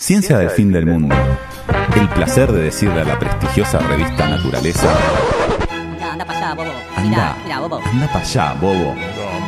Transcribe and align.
Ciencia 0.00 0.38
del 0.38 0.48
fin 0.48 0.72
del 0.72 0.86
mundo. 0.86 1.14
El 1.94 2.08
placer 2.08 2.50
de 2.50 2.62
decirle 2.62 3.02
a 3.02 3.04
la 3.04 3.18
prestigiosa 3.18 3.80
revista 3.80 4.30
Naturaleza. 4.30 4.90
Anda, 5.70 6.12
anda 6.14 6.24
para 6.24 6.38
allá, 6.38 6.54
bobo. 6.54 6.70
Anda, 6.96 7.02
Mira, 7.02 7.36
mira, 7.44 7.60
bobo. 7.60 7.80
anda 7.84 8.06
para 8.06 8.20
allá, 8.24 8.52
bobo. 8.54 8.94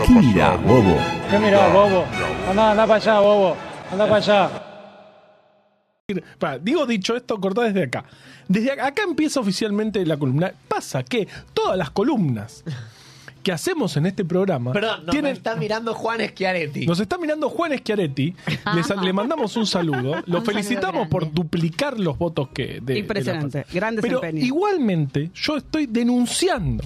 ¿Qué 0.07 0.13
mirá, 0.13 0.57
bobo? 0.57 0.97
¿Qué 1.31 1.39
mirá, 1.39 1.69
bobo? 1.69 2.05
Anda, 2.51 2.71
anda 2.73 2.87
para 2.87 2.95
allá, 2.97 3.21
bobo. 3.21 3.57
Anda 3.93 4.05
para 4.07 4.17
allá. 4.17 4.51
Digo 6.61 6.85
dicho 6.85 7.17
esto, 7.17 7.41
cortá 7.41 7.63
desde 7.63 7.85
acá. 7.85 8.05
Desde 8.47 8.73
acá, 8.73 8.89
acá 8.89 9.03
empieza 9.05 9.41
oficialmente 9.41 10.05
la 10.05 10.19
columna. 10.19 10.53
Pasa 10.69 11.03
que 11.03 11.27
todas 11.55 11.79
las 11.79 11.89
columnas 11.91 12.63
que 13.43 13.53
hacemos 13.53 13.97
en 13.97 14.07
este 14.07 14.25
programa 14.25 14.73
Perdón, 14.73 15.05
nos 15.07 15.13
tienen, 15.13 15.33
está 15.33 15.57
mirando 15.57 15.95
Juan 15.95 16.21
Schiaretti. 16.21 16.87
nos 16.87 17.01
está 17.01 17.19
mirando 17.19 17.49
Juan 17.51 17.77
Schiaretti. 17.79 18.35
Les- 18.75 18.97
le 19.03 19.13
mandamos 19.13 19.57
un 19.57 19.67
saludo. 19.67 20.23
Lo 20.27 20.39
Un 20.39 20.45
felicitamos 20.45 20.93
saludo 20.93 21.09
por 21.11 21.33
duplicar 21.33 21.99
los 21.99 22.17
votos 22.19 22.49
que 22.55 22.81
de, 22.81 22.99
Impresionante. 22.99 23.65
de 23.71 23.81
la- 23.81 23.91
Pero 24.01 24.21
desempeño. 24.21 24.45
igualmente 24.47 25.31
yo 25.35 25.57
estoy 25.57 25.87
denunciando 25.87 26.85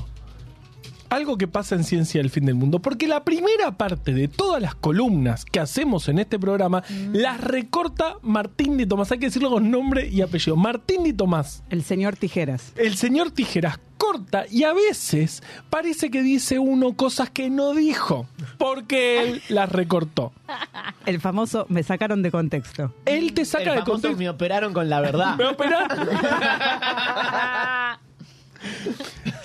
algo 1.10 1.36
que 1.38 1.46
pasa 1.48 1.74
en 1.74 1.84
Ciencia 1.84 2.20
del 2.20 2.30
Fin 2.30 2.46
del 2.46 2.54
Mundo, 2.54 2.80
porque 2.80 3.06
la 3.08 3.24
primera 3.24 3.72
parte 3.76 4.12
de 4.12 4.28
todas 4.28 4.60
las 4.62 4.74
columnas 4.74 5.44
que 5.44 5.60
hacemos 5.60 6.08
en 6.08 6.18
este 6.18 6.38
programa 6.38 6.82
las 7.12 7.40
recorta 7.40 8.16
Martín 8.22 8.76
de 8.76 8.86
Tomás. 8.86 9.10
Hay 9.12 9.18
que 9.18 9.26
decirlo 9.26 9.50
con 9.50 9.70
nombre 9.70 10.08
y 10.08 10.22
apellido. 10.22 10.56
Martín 10.56 11.04
de 11.04 11.12
Tomás. 11.12 11.62
El 11.70 11.82
señor 11.82 12.16
Tijeras. 12.16 12.72
El 12.76 12.96
señor 12.96 13.30
Tijeras 13.30 13.78
corta 13.98 14.44
y 14.50 14.64
a 14.64 14.74
veces 14.74 15.42
parece 15.70 16.10
que 16.10 16.22
dice 16.22 16.58
uno 16.58 16.94
cosas 16.96 17.30
que 17.30 17.48
no 17.48 17.72
dijo, 17.74 18.26
porque 18.58 19.22
él 19.22 19.42
las 19.48 19.70
recortó. 19.70 20.32
El 21.06 21.20
famoso 21.20 21.64
me 21.70 21.82
sacaron 21.82 22.22
de 22.22 22.30
contexto. 22.30 22.92
Él 23.06 23.32
te 23.32 23.44
saca 23.44 23.72
El 23.72 23.78
de 23.80 23.84
contexto. 23.84 24.18
me 24.18 24.28
operaron 24.28 24.72
con 24.74 24.88
la 24.90 25.00
verdad. 25.00 25.36
¿Me 25.38 25.44
va 25.44 25.50
a 25.50 25.52
operar? 25.54 25.88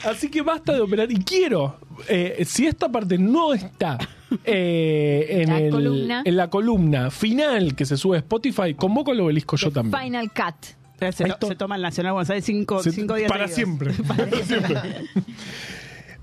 Así 0.05 0.29
que 0.29 0.41
basta 0.41 0.73
de 0.73 0.81
operar. 0.81 1.11
Y 1.11 1.17
quiero, 1.23 1.77
eh, 2.07 2.43
si 2.47 2.65
esta 2.67 2.89
parte 2.91 3.17
no 3.17 3.53
está 3.53 3.97
eh, 4.43 5.27
en, 5.43 5.49
La 5.49 5.59
el- 5.59 5.71
columna. 5.71 6.21
en 6.25 6.37
la 6.37 6.49
columna 6.49 7.11
final 7.11 7.75
que 7.75 7.85
se 7.85 7.97
sube 7.97 8.17
a 8.17 8.19
Spotify, 8.19 8.73
convoco 8.75 9.11
al 9.11 9.19
obelisco 9.21 9.55
yo 9.57 9.71
también. 9.71 10.01
Final 10.01 10.31
Cut. 10.31 11.11
Se, 11.13 11.55
toma 11.55 11.75
el 11.77 11.81
Nacional 11.81 12.13
Buenos 12.13 12.29
Aires 12.29 12.45
cinco, 12.45 12.83
Se- 12.83 12.91
cinco 12.91 13.15
días 13.15 13.27
para 13.31 13.47
siempre. 13.47 13.91
Para 14.07 14.29
siempre. 14.43 14.75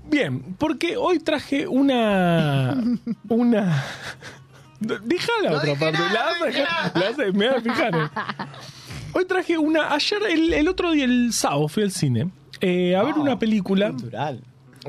Bien, 0.09 0.41
porque 0.57 0.97
hoy 0.97 1.19
traje 1.19 1.67
una. 1.67 2.81
Una. 3.27 3.83
Deja 4.79 5.31
la 5.43 5.57
otra 5.57 5.75
parte. 5.75 5.99
nada, 5.99 6.31
la 6.39 6.45
dejar- 7.11 7.33
me 7.33 7.47
voy 7.49 7.57
a 7.57 7.61
fijar. 7.61 8.11
Hoy 9.13 9.25
traje 9.25 9.57
una. 9.57 9.91
Ayer, 9.93 10.19
el, 10.29 10.53
el 10.53 10.67
otro 10.67 10.91
día, 10.91 11.03
el 11.05 11.33
sábado, 11.33 11.67
fui 11.67 11.81
al 11.83 11.91
cine 11.91 12.29
eh, 12.61 12.95
a 12.95 13.03
ver 13.03 13.15
una 13.15 13.37
película. 13.39 13.89
Cultural. 13.91 14.41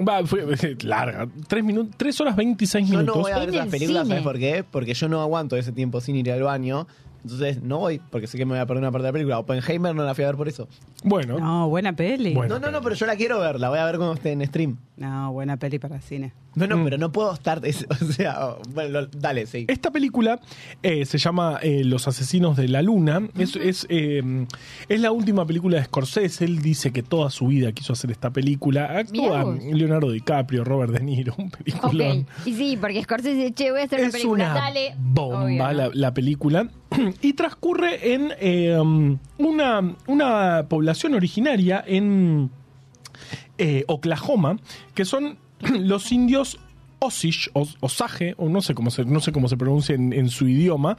Va, 0.07 0.25
fue 0.25 0.47
larga. 0.83 1.27
Tres, 1.49 1.65
minutos, 1.65 1.95
tres 1.97 2.21
horas 2.21 2.37
26 2.37 2.87
Yo 2.89 2.91
minutos. 2.99 3.17
no 3.17 3.23
voy 3.23 3.33
a 3.33 3.39
ver 3.39 3.55
el 3.55 3.69
películas. 3.69 4.07
¿sabes 4.09 4.23
por 4.23 4.39
qué? 4.39 4.65
Porque 4.71 4.95
yo 4.95 5.09
no 5.09 5.21
aguanto 5.21 5.57
ese 5.57 5.73
tiempo 5.73 6.01
sin 6.01 6.17
ir 6.17 6.31
al 6.31 6.43
baño. 6.43 6.87
Entonces 7.23 7.61
no 7.63 7.79
voy, 7.81 8.01
porque 8.11 8.27
sé 8.27 8.39
que 8.39 8.47
me 8.47 8.53
voy 8.53 8.61
a 8.61 8.67
perder 8.67 8.83
una 8.83 8.91
parte 8.93 9.03
de 9.03 9.09
la 9.09 9.13
película. 9.13 9.39
Oppenheimer 9.39 9.95
no 9.95 10.05
la 10.05 10.15
fui 10.15 10.25
a 10.25 10.29
ver 10.29 10.37
por 10.37 10.49
eso. 10.49 10.69
Bueno, 11.05 11.39
No, 11.39 11.69
buena 11.69 11.95
peli. 11.95 12.33
No, 12.35 12.59
no, 12.59 12.71
no, 12.71 12.81
pero 12.81 12.95
yo 12.95 13.05
la 13.05 13.15
quiero 13.17 13.39
ver. 13.41 13.61
La 13.61 13.69
voy 13.69 13.79
a 13.79 13.85
ver 13.85 13.97
cuando 13.97 14.15
esté 14.15 14.33
en 14.33 14.47
stream. 14.47 14.79
No, 14.97 15.31
buena 15.33 15.59
peli 15.59 15.79
para 15.79 16.01
cine. 16.01 16.33
No, 16.57 16.67
no, 16.67 16.79
Mm. 16.79 16.85
pero 16.85 16.99
no 16.99 17.13
puedo 17.13 17.33
estar. 17.33 17.61
es- 17.65 17.87
o 18.03 18.13
sea, 18.13 18.45
oh, 18.47 18.59
bueno, 18.75 19.03
lo- 19.03 19.07
dale, 19.07 19.47
sí. 19.47 19.67
Esta 19.69 19.91
película 19.93 20.41
eh, 20.83 21.05
se 21.07 21.19
llama 21.19 21.59
eh, 21.63 21.85
Los 21.85 22.09
Asesinos 22.09 22.57
de 22.57 22.67
la 22.69 22.83
Luna. 22.83 23.23
Es, 23.39 23.55
es, 23.57 23.87
eh, 23.89 24.47
es 24.89 25.01
la 25.01 25.13
última 25.13 25.47
película 25.47 25.79
de 25.79 25.85
Scorsese. 25.85 26.45
Él 26.45 26.61
dice 26.61 26.93
que 26.93 27.03
toda 27.05 27.31
su 27.31 27.47
vida 27.47 27.71
quiso 27.73 27.93
hacer 27.93 28.11
esta 28.11 28.31
película. 28.31 28.99
Actúa 28.99 29.45
vos. 29.45 29.59
Leonardo 29.63 30.11
DiCaprio, 30.11 30.65
Robert 30.65 30.93
De 30.93 31.01
Niro, 31.01 31.35
un 31.39 31.47
Ok. 31.47 31.57
peliculón. 31.59 32.27
Y 32.45 32.55
sí, 32.55 32.77
porque 32.81 33.03
Scorsese 33.03 33.35
dice, 33.35 33.53
che, 33.53 33.71
voy 33.71 33.83
a 33.83 33.85
hacer 33.85 34.01
una 34.01 34.09
Es 34.09 34.13
película. 34.15 34.45
una 34.51 34.55
Dale. 34.55 34.95
bomba 34.99 35.45
Obvio, 35.45 35.59
¿no? 35.63 35.73
la, 35.73 35.91
la 35.95 36.15
película. 36.15 36.69
y 37.23 37.33
transcurre 37.35 38.13
en 38.15 38.33
eh, 38.41 38.77
um, 38.77 39.19
una, 39.39 39.95
una 40.09 40.67
población 40.69 41.15
originaria 41.15 41.85
en 41.87 42.51
eh, 43.59 43.85
Oklahoma, 43.87 44.57
que 44.95 45.05
son 45.05 45.39
los 45.81 46.11
indios 46.13 46.59
Osage, 47.03 47.49
o 47.55 47.67
Osage, 47.81 48.35
o 48.37 48.51
no 48.51 48.61
sé 48.61 48.75
cómo 48.75 48.91
se, 48.91 49.07
no 49.07 49.21
sé 49.21 49.33
cómo 49.33 49.49
se 49.49 49.57
pronuncia 49.57 49.95
en, 49.95 50.13
en 50.13 50.29
su 50.29 50.47
idioma, 50.47 50.99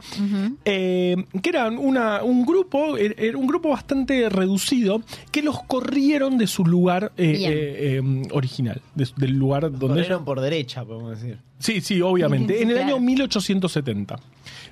eh, 0.64 1.16
que 1.40 1.48
eran 1.50 1.78
una, 1.78 2.24
un 2.24 2.44
grupo, 2.44 2.98
er- 2.98 3.14
era 3.16 3.38
un 3.38 3.46
grupo 3.46 3.68
bastante 3.68 4.28
reducido, 4.28 5.00
que 5.30 5.42
los 5.42 5.62
corrieron 5.62 6.38
de 6.38 6.48
su 6.48 6.64
lugar 6.64 7.12
eh, 7.16 7.36
eh, 7.46 8.00
eh, 8.02 8.22
original, 8.32 8.80
de- 8.96 9.08
del 9.16 9.38
lugar 9.38 9.62
donde 9.62 9.78
ellos 9.86 9.94
Corrieron 9.94 10.24
por 10.24 10.40
derecha, 10.40 10.84
podemos 10.84 11.20
decir. 11.20 11.38
Sí, 11.60 11.80
sí, 11.80 12.00
obviamente. 12.02 12.60
En 12.62 12.70
el 12.72 12.78
año 12.78 12.98
1870. 12.98 14.18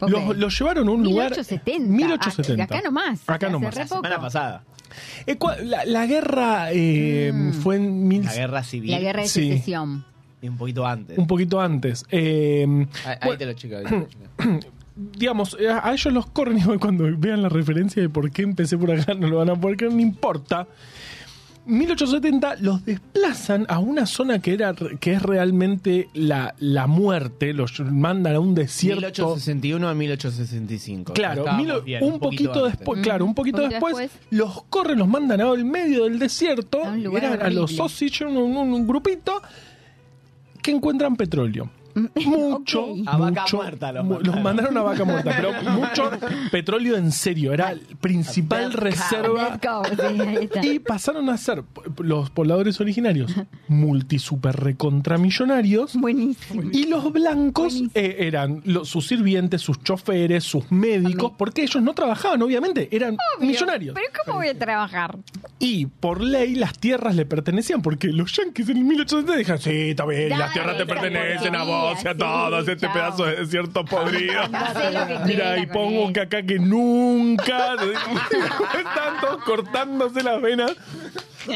Los, 0.09 0.37
los 0.37 0.59
llevaron 0.59 0.88
a 0.88 0.91
un 0.93 1.03
lugar. 1.05 1.31
1870. 1.31 1.88
1870. 1.88 2.65
Acá 2.65 2.83
nomás. 2.83 3.21
Acá 3.27 3.49
nomás. 3.49 3.75
poco. 3.78 3.88
Semana 3.97 4.21
pasada. 4.21 4.65
Eh, 5.27 5.38
la, 5.65 5.84
la 5.84 6.06
guerra 6.06 6.69
eh, 6.72 7.33
fue 7.62 7.77
en 7.77 8.09
mil, 8.09 8.25
La 8.25 8.34
guerra 8.34 8.62
civil. 8.65 8.91
La 8.91 8.99
guerra 8.99 9.22
de 9.22 9.28
Sí. 9.28 9.49
secesión. 9.50 10.05
Y 10.43 10.49
un 10.49 10.56
poquito 10.56 10.87
antes. 10.87 11.19
un 11.19 11.27
poquito 11.27 11.60
antes. 11.60 12.05
Eh, 12.10 12.66
Ahí, 13.05 13.12
ahí 13.12 13.16
bueno, 13.22 13.39
te 13.39 13.47
lo 13.47 13.53
chico. 13.53 13.77
ahí 13.77 13.84
te 13.84 13.91
lo 13.99 14.06
chico. 14.09 14.25
digamos, 15.16 15.56
eh, 15.59 15.69
a 15.71 15.93
ellos 15.93 16.12
los 16.12 16.27
corren 16.27 16.59
cuando 16.81 17.05
vean 17.16 17.43
la 17.43 17.49
referencia 17.49 18.03
de 18.03 18.09
por 18.09 18.31
qué 18.31 18.43
empecé 18.43 18.77
por 18.77 18.91
acá 18.91 19.15
no 19.15 19.28
lo 19.28 19.39
van 19.39 19.50
a 19.50 19.56
poder 19.56 19.77
creer, 19.77 19.93
no 19.93 20.00
importa. 20.00 20.66
1870 21.66 22.56
los 22.60 22.84
desplazan 22.84 23.66
a 23.69 23.78
una 23.78 24.06
zona 24.06 24.41
que 24.41 24.53
era 24.54 24.75
que 24.98 25.12
es 25.12 25.22
realmente 25.22 26.09
la, 26.15 26.54
la 26.59 26.87
muerte, 26.87 27.53
los 27.53 27.78
mandan 27.81 28.34
a 28.34 28.41
un 28.41 28.54
desierto. 28.54 29.00
1861 29.00 29.88
a 29.88 29.94
1865. 29.94 31.12
Claro, 31.12 31.44
mil- 31.56 31.81
bien, 31.84 32.03
un, 32.03 32.19
poquito, 32.19 32.53
antes. 32.65 32.78
después, 32.78 33.03
claro, 33.03 33.25
un 33.25 33.34
poquito, 33.34 33.59
poquito 33.59 33.72
después, 33.72 33.97
después. 33.98 34.26
los 34.31 34.62
corren, 34.65 34.98
los 34.98 35.09
mandan 35.09 35.41
al 35.41 35.65
medio 35.65 36.04
del 36.04 36.19
desierto, 36.19 36.84
A 36.84 36.91
un 36.91 37.16
eran 37.16 37.41
a 37.43 37.50
los. 37.50 37.78
Osage, 37.78 38.25
un, 38.25 38.37
un- 38.37 38.56
un 38.72 38.87
grupito 38.87 39.41
que 40.62 40.71
encuentran 40.72 41.16
petróleo. 41.16 41.71
Mucho, 42.27 42.84
Ok. 42.84 42.99
A 43.06 43.17
vaca 43.17 43.41
mucho, 43.43 43.56
muerta 43.59 43.93
los 43.93 44.05
mandaron. 44.05 44.43
mandaron 44.43 44.77
a 44.78 44.83
vaca 44.83 45.05
muerta, 45.05 45.33
pero 45.37 45.53
mucho 45.73 46.11
petróleo 46.51 46.97
en 46.97 47.12
serio, 47.12 47.53
era 47.53 47.75
la 47.75 47.81
principal 48.01 48.73
reserva. 48.73 49.59
Cow, 49.61 49.83
sí. 49.84 50.49
Y 50.75 50.78
pasaron 50.78 51.28
a 51.31 51.37
ser 51.37 51.62
los 51.99 52.31
pobladores 52.31 52.81
originarios 52.81 53.34
multi 53.69 54.19
super 54.19 54.56
recontramillonarios 54.56 55.95
Buenísimo. 55.97 56.62
y 56.73 56.87
los 56.87 57.12
blancos 57.12 57.83
eh, 57.95 58.17
eran 58.21 58.62
los- 58.65 58.89
sus 58.89 59.07
sirvientes, 59.07 59.61
sus 59.62 59.83
choferes, 59.83 60.45
sus 60.45 60.71
médicos, 60.71 61.33
porque 61.37 61.62
ellos 61.62 61.83
no 61.83 61.95
trabajaban, 61.95 62.43
obviamente, 62.43 62.89
eran 62.95 63.17
millonarios. 63.41 63.95
Pero 63.95 64.07
¿cómo 64.25 64.39
voy 64.39 64.49
a 64.49 64.59
trabajar? 64.59 65.19
Y 65.59 65.87
por 65.87 66.21
ley 66.22 66.55
las 66.55 66.78
tierras 66.78 67.15
le 67.15 67.27
pertenecían, 67.27 67.83
porque 67.83 68.09
los 68.09 68.33
yanquis 68.37 68.69
en 68.69 68.78
el 68.78 68.84
1870 68.84 69.39
dijeron, 69.39 69.61
sí, 69.61 69.91
está 69.91 70.07
bien, 70.07 70.31
las 70.31 70.53
tierras 70.53 70.77
te 70.77 70.87
pertenecen 70.87 71.55
a 71.57 71.65
vos 71.65 71.79
y 72.04 72.08
a 72.08 72.14
todos, 72.16 72.68
este 72.68 72.86
chao. 72.86 72.92
pedazo 72.92 73.24
de 73.26 73.36
desierto 73.36 73.84
podrido. 73.84 74.42
Mira, 75.26 75.58
y 75.58 75.66
pongo 75.66 76.12
que 76.12 76.20
acá 76.20 76.42
que 76.42 76.58
nunca, 76.58 77.74
están 77.74 79.20
todos 79.20 79.44
cortándose 79.44 80.22
las 80.22 80.41
venas. 80.41 80.72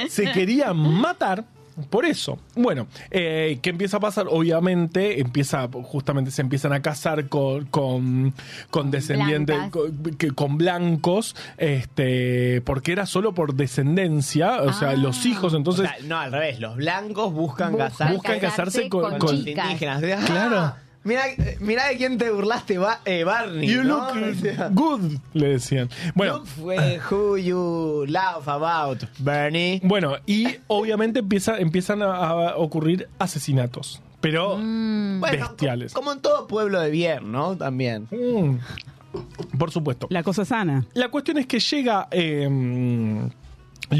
Se 0.09 0.33
querían 0.33 0.77
matar. 0.77 1.45
Por 1.91 2.05
eso. 2.05 2.39
Bueno, 2.55 2.87
eh, 3.11 3.59
¿qué 3.63 3.71
empieza 3.71 3.97
a 3.97 4.01
pasar? 4.01 4.27
Obviamente, 4.31 5.21
empieza, 5.21 5.69
justamente 5.83 6.31
se 6.31 6.41
empiezan 6.43 6.73
a 6.73 6.81
casar 6.83 7.29
con, 7.29 7.65
con, 7.67 8.33
con 8.71 8.91
descendientes, 8.93 9.57
con, 9.71 10.15
que- 10.17 10.31
con 10.31 10.57
blancos, 10.57 11.35
este, 11.59 12.61
porque 12.63 12.93
era 12.93 13.07
solo 13.07 13.35
por 13.35 13.55
descendencia, 13.55 14.63
o 14.63 14.73
sea, 14.73 14.91
Ah. 14.91 14.97
los 14.97 15.27
hijos, 15.27 15.53
O 15.53 15.57
entonces, 15.57 15.89
sea, 15.89 15.97
no, 16.07 16.19
al 16.19 16.31
revés. 16.31 16.61
Los 16.61 16.77
blancos 16.77 17.33
buscan, 17.33 17.73
Buscan 17.73 17.89
casarse 17.91 18.15
buscan 18.15 18.39
casarse 18.41 18.89
con, 18.89 19.01
con 19.03 19.11
con 19.11 19.19
con- 19.21 19.37
los 19.37 19.47
indígenas. 19.47 20.03
Ah, 20.05 20.25
Claro. 20.27 20.84
Mira, 21.05 21.25
mira 21.61 21.89
de 21.89 21.97
quién 21.99 22.17
te 22.17 22.31
burlaste, 22.31 22.79
Ba- 22.79 23.01
eh, 23.05 23.25
Barney. 23.25 23.69
You 23.69 23.85
¿no? 23.85 24.15
look 24.15 24.71
good, 24.73 25.13
le 25.35 25.49
decían. 25.49 25.91
Bueno, 26.15 26.39
look 26.39 26.47
fue 26.47 26.99
who 27.11 27.37
you 27.37 28.07
laugh 28.09 28.49
about, 28.49 29.05
Bernie. 29.19 29.81
Bueno, 29.85 30.17
y 30.27 30.47
obviamente 30.67 31.19
empieza, 31.21 31.59
empiezan 31.59 32.01
a, 32.03 32.15
a 32.15 32.57
ocurrir 32.57 33.09
asesinatos, 33.19 34.01
pero 34.23 34.57
Mm. 34.57 35.21
Bueno, 35.21 35.49
bestiales. 35.49 35.93
Como 35.93 36.11
en 36.13 36.21
todo 36.21 36.47
pueblo 36.47 36.81
de 36.81 36.91
bien, 36.91 37.31
¿no? 37.31 37.55
También. 37.57 38.09
Mm. 38.11 38.59
Por 39.59 39.71
supuesto. 39.71 40.07
La 40.11 40.23
cosa 40.23 40.45
sana. 40.45 40.87
La 40.95 41.09
cuestión 41.11 41.39
es 41.39 41.47
que 41.47 41.61
llega 41.61 42.09
eh, 42.11 42.49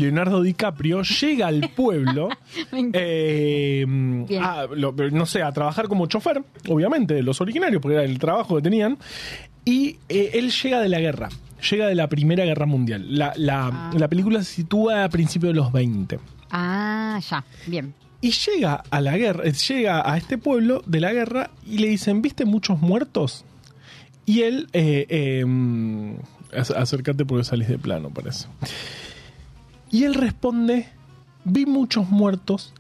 Leonardo 0.01 0.43
DiCaprio, 0.43 1.03
llega 1.03 1.47
al 1.49 1.71
pueblo, 1.75 2.29
eh, 2.93 3.87
a, 4.41 4.67
lo- 4.75 4.93
no 4.93 5.27
sé, 5.27 5.43
a 5.43 5.53
trabajar 5.53 5.89
como 5.89 6.07
chofer, 6.07 6.43
obviamente, 6.69 7.15
de 7.15 7.23
los 7.23 7.41
originarios, 7.41 7.81
porque 7.83 7.97
era 7.97 8.05
el 8.05 8.19
trabajo 8.19 8.57
que 8.57 8.63
tenían, 8.63 8.99
y 9.65 9.97
eh, 10.09 10.31
él 10.35 10.51
llega 10.51 10.81
de 10.81 10.89
la 10.89 11.01
guerra. 11.01 11.29
llega 11.71 11.87
de 11.87 11.95
la 11.95 12.09
Primera 12.09 12.45
Guerra 12.45 12.67
Mundial. 12.67 13.07
La, 13.19 13.33
la- 13.37 13.69
Ah. 13.73 13.91
la 13.97 14.09
película 14.09 14.43
se 14.45 14.53
sitúa 14.55 15.05
a 15.05 15.09
principios 15.09 15.53
de 15.55 15.57
los 15.57 15.73
20. 15.73 16.19
Ah, 16.51 17.19
ya. 17.31 17.45
Bien. 17.67 17.95
Y 18.21 18.31
llega 18.33 18.83
a 18.91 19.01
la 19.01 19.17
guerra, 19.17 19.45
eh, 19.45 19.53
llega 19.53 20.11
a 20.11 20.17
este 20.19 20.37
pueblo 20.39 20.83
de 20.87 21.01
la 21.01 21.13
guerra 21.13 21.51
y 21.67 21.79
le 21.79 21.89
dicen, 21.89 22.21
¿viste 22.23 22.45
muchos 22.45 22.81
muertos? 22.81 23.45
Y 24.27 24.43
él, 24.43 24.69
eh, 24.73 25.45
ac- 26.53 26.75
acércate 26.77 27.25
porque 27.27 27.45
salís 27.45 27.69
de 27.69 27.79
plano, 27.79 28.09
parece. 28.11 28.47
Y 29.95 30.03
él 30.03 30.15
responde, 30.15 30.89
vi 31.45 31.67
muchos 31.67 32.11
muertos, 32.11 32.73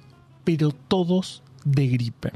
pero 0.42 0.72
todos 0.72 1.44
de 1.64 1.86
gripe. 1.86 2.32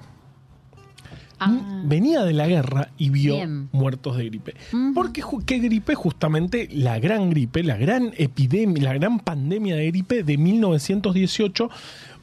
Ah. 1.40 1.82
Venía 1.84 2.22
de 2.22 2.32
la 2.32 2.46
guerra 2.46 2.92
y 2.96 3.10
vio 3.10 3.34
Bien. 3.34 3.68
muertos 3.72 4.16
de 4.16 4.26
gripe. 4.26 4.54
Ujú. 4.72 4.94
Porque 4.94 5.24
qué 5.46 5.58
gripe, 5.58 5.96
justamente 5.96 6.68
la 6.70 7.00
gran 7.00 7.28
gripe, 7.30 7.64
la 7.64 7.76
gran 7.76 8.12
epidemia, 8.18 8.84
la 8.84 8.92
gran 8.92 9.18
pandemia 9.18 9.74
de 9.74 9.88
gripe 9.88 10.22
de 10.22 10.38
1918, 10.38 11.70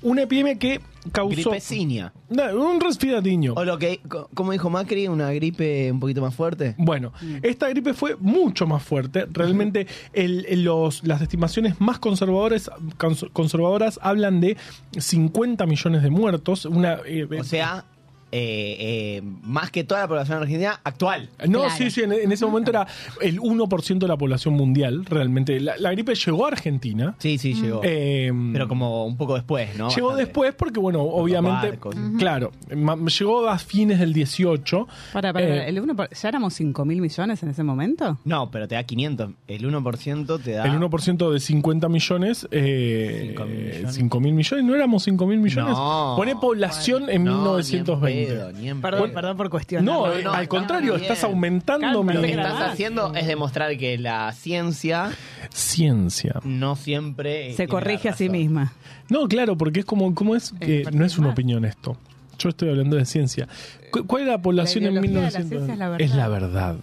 una 0.05 0.21
epidemia 0.23 0.55
que 0.57 0.79
causó 1.11 1.35
Gripecinia. 1.49 2.13
No, 2.29 2.43
un 2.71 2.79
resfriadiño. 2.79 3.53
O 3.55 3.63
lo 3.65 3.77
que, 3.77 3.99
co- 4.07 4.29
como 4.33 4.51
dijo 4.53 4.69
Macri, 4.69 5.07
una 5.07 5.31
gripe 5.33 5.91
un 5.91 5.99
poquito 5.99 6.21
más 6.21 6.33
fuerte. 6.33 6.75
Bueno, 6.77 7.11
esta 7.43 7.67
gripe 7.69 7.93
fue 7.93 8.15
mucho 8.19 8.65
más 8.65 8.81
fuerte. 8.83 9.25
Realmente 9.31 9.87
el- 10.13 10.45
el- 10.47 10.63
los, 10.63 11.03
las 11.05 11.21
estimaciones 11.21 11.79
más 11.81 11.99
conservadoras, 11.99 12.69
cons- 12.97 13.29
conservadoras 13.33 13.99
hablan 14.01 14.41
de 14.41 14.57
50 14.97 15.65
millones 15.65 16.01
de 16.03 16.09
muertos. 16.09 16.65
Una, 16.65 16.99
eh, 17.05 17.27
O 17.39 17.43
sea, 17.43 17.85
eh, 18.31 18.75
eh, 18.79 19.21
más 19.43 19.71
que 19.71 19.83
toda 19.83 20.01
la 20.01 20.07
población 20.07 20.39
argentina 20.39 20.79
actual. 20.83 21.29
No, 21.47 21.59
Claro. 21.61 21.75
sí, 21.77 21.89
sí, 21.91 22.01
en, 22.01 22.11
en 22.13 22.31
ese 22.31 22.45
momento 22.45 22.71
era 22.71 22.85
el 23.21 23.39
1% 23.39 23.97
de 23.99 24.07
la 24.07 24.17
población 24.17 24.53
mundial, 24.55 25.05
realmente. 25.05 25.59
La, 25.59 25.77
la 25.77 25.91
gripe 25.91 26.13
llegó 26.15 26.45
a 26.45 26.49
Argentina. 26.49 27.15
Sí, 27.19 27.37
sí, 27.37 27.53
llegó. 27.53 27.81
eh, 27.83 28.31
Pero 28.53 28.67
como 28.67 29.05
un 29.05 29.15
poco 29.17 29.35
después, 29.35 29.69
¿no? 29.77 29.89
Llegó 29.89 30.07
Bastante. 30.09 30.25
después 30.25 30.53
porque, 30.55 30.79
bueno, 30.79 31.01
obviamente, 31.01 31.69
barcos. 31.69 31.95
claro, 32.17 32.51
llegó 32.69 33.47
a 33.47 33.57
fines 33.57 33.99
del 33.99 34.13
18. 34.13 34.87
Para, 35.13 35.31
para, 35.33 35.45
Eh, 35.45 35.69
el 35.69 35.79
uno 35.79 35.95
por- 35.95 36.09
¿Ya 36.13 36.29
éramos 36.29 36.53
5 36.55 36.85
mil 36.85 37.01
millones 37.01 37.41
en 37.43 37.49
ese 37.49 37.63
momento? 37.63 38.17
No, 38.25 38.49
pero 38.51 38.67
te 38.67 38.75
da 38.75 38.83
500. 38.83 39.31
El 39.47 39.65
1% 39.65 40.39
te 40.43 40.51
da... 40.51 40.65
El 40.65 40.73
1% 40.79 41.31
de 41.31 41.39
50 41.39 41.89
millones, 41.89 42.47
eh, 42.51 43.33
5.000 43.37 43.47
millones. 43.47 43.93
5 43.95 44.19
mil 44.19 44.33
millones, 44.33 44.65
¿no 44.65 44.75
éramos 44.75 45.03
5 45.03 45.25
mil 45.27 45.39
millones? 45.39 45.73
No. 45.73 46.13
Pone 46.17 46.35
población 46.35 47.09
en 47.09 47.23
No, 47.23 47.31
1920. 47.57 48.14
Ni 48.15 48.21
en 48.23 48.27
pedo, 48.27 48.51
ni 48.53 48.69
en 48.69 48.81
Perdón, 48.81 49.03
pedo. 49.03 49.13
perdón 49.13 49.37
por 49.37 49.49
cuestionar. 49.49 49.85
no, 49.85 50.07
No, 50.07 50.21
no, 50.21 50.31
al 50.33 50.47
contrario, 50.47 50.91
bien. 50.93 51.01
estás 51.03 51.23
aumentando 51.23 51.87
Calma, 51.87 52.13
Lo 52.13 52.21
mi 52.21 52.27
que 52.27 52.33
estás 52.33 52.61
haciendo 52.61 53.13
es 53.15 53.27
demostrar 53.27 53.77
que 53.77 53.97
la 53.97 54.31
ciencia 54.33 55.11
ciencia. 55.51 56.39
no 56.43 56.75
siempre... 56.75 57.53
Se 57.53 57.67
corrige 57.67 58.09
la 58.09 58.13
a 58.13 58.17
sí 58.17 58.29
misma. 58.29 58.73
No, 59.09 59.27
claro, 59.27 59.57
porque 59.57 59.81
es 59.81 59.85
como, 59.85 60.13
¿cómo 60.15 60.35
es? 60.35 60.51
Que 60.59 60.81
Eh, 60.81 60.85
no 60.91 61.05
es 61.05 61.17
una 61.17 61.29
opinión 61.29 61.65
esto. 61.65 61.97
Yo 62.39 62.49
estoy 62.49 62.69
hablando 62.69 62.97
de 62.97 63.05
ciencia. 63.05 63.47
¿Cu- 63.91 64.05
¿Cuál 64.05 64.23
es 64.23 64.27
la 64.29 64.41
población 64.41 64.83
La 64.83 64.89
en 64.89 65.05
ideología 65.05 65.21
de 65.27 65.31
la 65.31 65.39
1900? 65.39 65.49
ciencia 65.67 65.73
es 65.73 65.79
la 65.79 66.05
Es 66.05 66.15
la 66.15 66.27
verdad. 66.27 66.75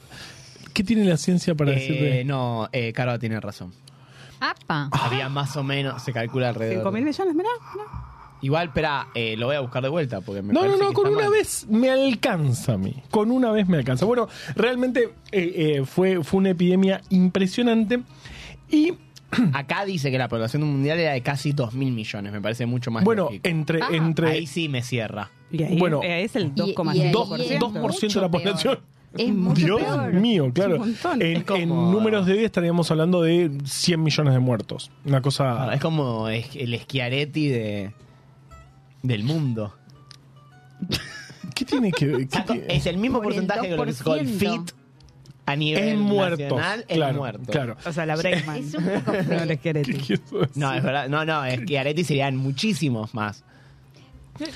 ¿Qué 0.72 0.82
tiene 0.84 1.04
la 1.04 1.16
ciencia 1.18 1.54
para 1.54 1.72
decir 1.72 1.96
Eh, 1.96 2.02
de- 2.18 2.24
no, 2.24 2.68
eh, 2.72 2.92
Caro 2.94 3.18
tiene 3.18 3.38
razón. 3.40 3.72
Apa. 4.40 4.88
Había 4.92 5.28
más 5.28 5.56
o 5.56 5.62
menos, 5.62 6.02
se 6.02 6.12
calcula 6.12 6.48
alrededor. 6.48 6.78
5 6.78 6.90
mil 6.92 7.04
millones, 7.04 7.34
mirá. 7.34 7.48
mirá. 7.74 7.84
Igual, 8.42 8.68
espera, 8.68 9.08
eh, 9.14 9.36
lo 9.38 9.46
voy 9.46 9.56
a 9.56 9.60
buscar 9.60 9.82
de 9.82 9.88
vuelta 9.88 10.20
porque 10.20 10.42
me 10.42 10.52
No, 10.52 10.66
no, 10.66 10.76
no, 10.76 10.92
con 10.92 11.06
una 11.08 11.22
mal. 11.22 11.30
vez 11.30 11.66
me 11.70 11.88
alcanza 11.90 12.74
a 12.74 12.78
mí. 12.78 12.94
Con 13.10 13.30
una 13.30 13.50
vez 13.52 13.68
me 13.68 13.76
alcanza. 13.78 14.04
Bueno, 14.04 14.28
realmente 14.56 15.10
eh, 15.30 15.76
eh, 15.78 15.84
fue, 15.86 16.22
fue 16.24 16.38
una 16.38 16.50
epidemia 16.50 17.00
impresionante. 17.10 18.00
Y 18.70 18.94
Acá 19.54 19.86
dice 19.86 20.10
que 20.10 20.18
la 20.18 20.28
población 20.28 20.62
mundial 20.64 20.98
era 20.98 21.12
de 21.12 21.22
casi 21.22 21.52
2 21.52 21.72
mil 21.74 21.92
millones. 21.92 22.32
Me 22.32 22.40
parece 22.42 22.66
mucho 22.66 22.90
más 22.90 23.02
bueno, 23.02 23.24
lógico. 23.24 23.48
entre, 23.48 23.80
Ah. 23.82 23.88
entre 23.92 24.28
Ahí 24.28 24.46
sí 24.46 24.68
me 24.68 24.82
cierra. 24.82 25.30
Y 25.50 25.62
ahí 25.62 25.78
Bueno. 25.78 26.00
es 26.02 26.36
el 26.36 26.52
Y- 26.54 26.60
y 26.60 26.60
ahí 26.62 27.12
2,5%. 27.12 27.40
es 27.54 27.58
2% 27.60 28.20
de 28.20 28.20
la 28.20 28.28
mucho 28.28 28.30
peor. 28.30 28.30
población. 28.30 28.78
Es 29.16 29.32
mucho 29.32 29.64
Dios 29.66 29.80
peor. 29.80 30.12
mío, 30.14 30.50
claro. 30.54 30.84
Es. 30.84 30.98
En, 31.20 31.42
como- 31.44 31.60
en 31.60 31.68
números 31.68 32.26
de 32.26 32.32
vida 32.34 32.46
estaríamos 32.46 32.90
hablando 32.90 33.22
de 33.22 33.50
100 33.64 34.02
millones 34.02 34.34
de 34.34 34.40
muertos. 34.40 34.90
Una 35.06 35.22
cosa. 35.22 35.72
Es 35.74 35.80
como 35.80 36.28
el 36.28 36.78
Schiaretti 36.80 37.48
de, 37.48 37.92
del 39.02 39.24
mundo. 39.24 39.74
¿Qué 41.54 41.64
tiene 41.64 41.90
que 41.92 42.06
ver? 42.06 42.26
O 42.26 42.30
sea, 42.30 42.44
¿Qué 42.44 42.52
tiene- 42.54 42.74
es 42.76 42.86
el 42.86 42.96
mismo 42.98 43.18
Por 43.18 43.26
el 43.32 43.38
porcentaje 43.46 43.68
que 43.68 43.76
lo 43.76 43.84
que 43.84 43.92
se 43.92 44.04
2%. 44.04 44.20
el 44.20 44.28
FIT 44.28 44.72
a 45.44 45.56
nivel 45.56 46.06
nacional 46.06 46.84
en 46.88 46.96
Claro, 46.96 47.18
muertos. 47.18 47.48
claro. 47.48 47.76
O 47.84 47.92
sea, 47.92 48.06
la. 48.06 48.14
Es 48.14 48.74
un 48.74 48.84
poco 48.84 49.12
No, 49.12 49.24
feo. 49.24 49.42
el 49.42 49.58
Schiaretti. 49.58 49.92
¿Qué 49.92 49.98
quiso 49.98 50.38
decir? 50.38 50.48
No, 50.56 50.72
es 50.72 50.82
verdad. 50.82 51.08
No, 51.08 51.24
no, 51.24 51.44
es 51.44 51.60
Schiaretti 51.60 52.04
serían 52.04 52.36
muchísimos 52.36 53.12
más. 53.14 53.44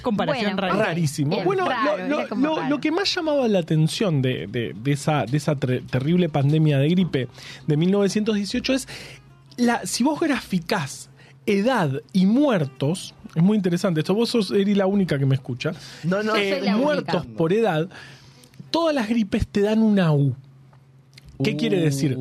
Comparación 0.03 0.57
Bueno, 0.57 0.75
rara. 0.75 0.87
rarísimo. 0.87 1.31
Bien 1.33 1.45
bueno, 1.45 1.67
raro, 1.69 1.99
lo, 1.99 1.99
era 1.99 2.09
lo- 2.23 2.29
como 2.29 2.47
lo- 2.47 2.57
raro. 2.57 2.69
lo 2.71 2.81
que 2.81 2.91
más 2.91 3.15
llamaba 3.15 3.47
la 3.47 3.59
atención 3.59 4.23
de, 4.23 4.47
de- 4.47 4.73
de 4.75 4.93
esa, 4.93 5.27
de 5.27 5.37
esa 5.37 5.55
tre- 5.55 5.85
terrible 5.87 6.29
pandemia 6.29 6.79
de 6.79 6.89
gripe 6.89 7.29
de 7.67 7.77
1918 7.77 8.73
es 8.73 8.89
la, 9.59 9.85
si 9.87 10.03
vos 10.03 10.19
graficás 10.19 11.11
edad 11.47 12.03
y 12.13 12.27
muertos, 12.27 13.15
es 13.35 13.43
muy 13.43 13.57
interesante 13.57 14.01
esto, 14.01 14.15
vos 14.15 14.29
sos 14.31 14.51
Eri 14.51 14.75
la 14.75 14.87
única 14.87 15.19
que 15.19 15.27
me 15.27 15.35
escucha, 15.37 15.73
No, 16.05 16.23
no, 16.23 16.35
eh, 16.37 16.57
soy 16.59 16.67
la 16.67 16.77
muertos 16.77 17.23
única. 17.25 17.37
por 17.39 17.53
edad, 17.53 17.89
todas 18.71 18.95
las 18.95 19.09
gripes 19.09 19.47
te 19.47 19.61
dan 19.61 19.83
una 19.83 20.13
U. 20.13 20.35
¿Qué 21.43 21.53
Uh, 21.53 21.57
quiere 21.57 21.81
decir? 21.81 22.17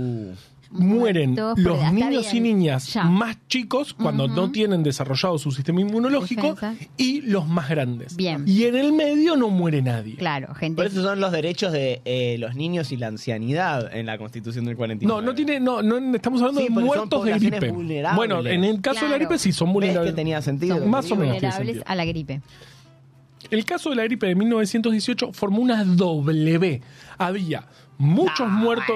Mueren 0.75 1.31
Muertos 1.31 1.59
los 1.59 1.91
niños 1.93 2.33
y 2.33 2.39
niñas 2.39 2.93
Ya. 2.93 3.03
más 3.05 3.37
chicos 3.47 3.93
cuando 3.93 4.27
no 4.27 4.51
tienen 4.51 4.83
desarrollado 4.83 5.37
su 5.37 5.51
sistema 5.51 5.81
inmunológico 5.81 6.55
Defensa. 6.55 6.75
y 6.97 7.21
los 7.21 7.47
más 7.47 7.69
grandes. 7.69 8.15
Bien. 8.15 8.43
Y 8.47 8.63
en 8.65 8.75
el 8.75 8.93
medio 8.93 9.35
no 9.35 9.49
muere 9.49 9.81
nadie. 9.81 10.15
Claro, 10.15 10.53
gente. 10.55 10.75
Por 10.75 10.85
eso 10.85 11.01
son 11.01 11.19
los 11.19 11.31
derechos 11.31 11.71
de 11.71 12.01
eh, 12.05 12.37
los 12.39 12.55
niños 12.55 12.91
y 12.91 12.97
la 12.97 13.07
ancianidad 13.07 13.93
en 13.95 14.05
la 14.05 14.17
Constitución 14.17 14.65
del 14.65 14.75
49. 14.75 15.07
No, 15.21 15.25
no 15.25 15.35
tiene, 15.35 15.59
no, 15.59 15.81
no 15.81 15.97
estamos 16.15 16.41
hablando 16.41 16.61
Sí, 16.61 16.67
de 16.67 16.73
muertos 16.73 17.25
de 17.25 17.39
gripe. 17.39 17.71
vulnerables. 17.71 18.15
Bueno, 18.17 18.45
en 18.45 18.63
el 18.63 18.81
caso 18.81 19.05
de 19.05 19.11
la 19.11 19.17
gripe 19.17 19.37
sí 19.37 19.51
son 19.51 19.67
¿Ves 19.69 19.73
vulnerables. 19.73 20.11
que 20.11 20.15
tenía 20.15 20.41
sentido? 20.41 20.79
son 20.79 20.89
más 20.89 21.09
o 21.11 21.15
menos 21.15 21.35
vulnerables 21.35 21.81
a 21.85 21.95
la 21.95 22.05
gripe. 22.05 22.41
El 23.51 23.63
caso 23.63 23.91
de 23.91 23.95
la 23.95 24.03
gripe 24.05 24.25
de 24.25 24.33
1918 24.35 25.31
formó 25.31 25.61
una 25.61 25.83
W. 25.83 26.81
Había 27.17 27.67
muchos 27.99 28.49
muertos. 28.49 28.95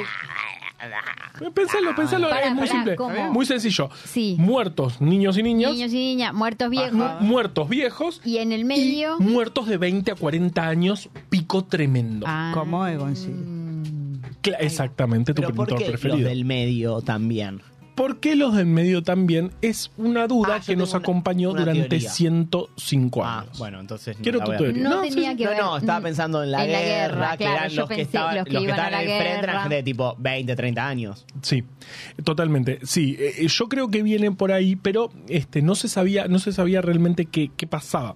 Pensalo, 1.53 1.95
pensalo, 1.95 2.29
Pará, 2.29 2.47
es 2.47 2.53
muy 2.53 2.61
pará, 2.67 2.71
simple, 2.71 2.95
¿cómo? 2.95 3.31
muy 3.33 3.45
sencillo. 3.45 3.89
Sí. 4.06 4.35
Muertos, 4.39 5.01
niños 5.01 5.37
y 5.37 5.44
niñas, 5.44 5.71
Niños 5.73 5.92
y 5.94 5.95
niñas, 5.97 6.33
muertos 6.33 6.69
viejos. 6.69 6.94
mu- 6.94 7.19
muertos 7.21 7.69
viejos 7.69 8.21
Y 8.25 8.37
en 8.37 8.51
el 8.51 8.61
y 8.61 8.65
medio. 8.65 9.19
muertos 9.19 9.68
de 9.68 9.77
20 9.77 10.11
a 10.11 10.15
40 10.15 10.68
años, 10.68 11.09
pico 11.30 11.63
tremendo. 11.65 12.25
Ah, 12.27 12.51
Como 12.54 12.85
Egon, 12.87 13.15
sí. 13.15 13.31
Exactamente 14.59 15.33
tu 15.33 15.42
Pero 15.42 15.54
¿por 15.54 15.68
pintor 15.68 15.83
qué 15.85 15.92
los 15.92 15.99
preferido. 16.01 16.30
del 16.30 16.45
medio 16.45 17.01
también? 17.01 17.61
¿Por 17.99 18.21
qué 18.21 18.37
los 18.37 18.56
del 18.56 18.65
medio 18.65 19.03
también? 19.03 19.51
Es 19.61 19.91
una 19.97 20.25
duda 20.25 20.56
Ah, 20.56 20.61
que 20.65 20.77
nos 20.77 20.91
una- 20.91 20.99
acompañó 20.99 21.51
una 21.51 21.59
durante 21.59 21.89
teoría. 21.89 22.09
105 22.09 23.23
Ah, 23.25 23.41
años. 23.41 23.57
bueno, 23.59 23.79
entonces 23.81 24.15
no 24.18 24.23
Quiero 24.23 24.39
tu 24.39 24.51
teoría. 24.51 24.83
No, 24.83 25.01
tenía 25.01 25.31
sí. 25.31 25.37
que 25.37 25.44
No, 25.44 25.49
ver. 25.49 25.59
no, 25.59 25.77
estaba 25.77 25.99
mm, 25.99 26.03
pensando 26.03 26.41
en 26.44 26.51
la, 26.51 26.63
en 26.65 26.71
la 26.71 26.79
guerra, 26.81 27.15
guerra, 27.15 27.31
que 27.31 27.44
claro, 27.44 27.57
eran 27.57 27.75
los 27.75 27.89
que 27.89 28.01
estaban, 28.01 28.35
los 28.37 28.45
que 28.45 28.53
los 28.53 28.63
estaban 28.63 28.91
la 28.94 28.97
al 28.99 29.06
frente 29.06 29.27
eran 29.44 29.61
gente 29.63 29.75
de 29.75 29.83
tipo 29.83 30.15
20, 30.18 30.56
30 30.56 30.87
años. 30.87 31.25
Sí, 31.41 31.63
totalmente. 32.23 32.79
Sí, 32.83 33.18
eh, 33.19 33.47
yo 33.47 33.68
creo 33.68 33.89
que 33.89 34.01
viene 34.01 34.31
por 34.31 34.51
ahí, 34.53 34.75
pero 34.77 35.11
este, 35.27 35.61
no 35.61 35.75
se 35.75 35.87
sabía, 35.89 36.27
no 36.29 36.39
se 36.39 36.53
sabía 36.53 36.81
realmente 36.81 37.25
qué, 37.25 37.51
qué 37.56 37.68
pasaba. 37.68 38.15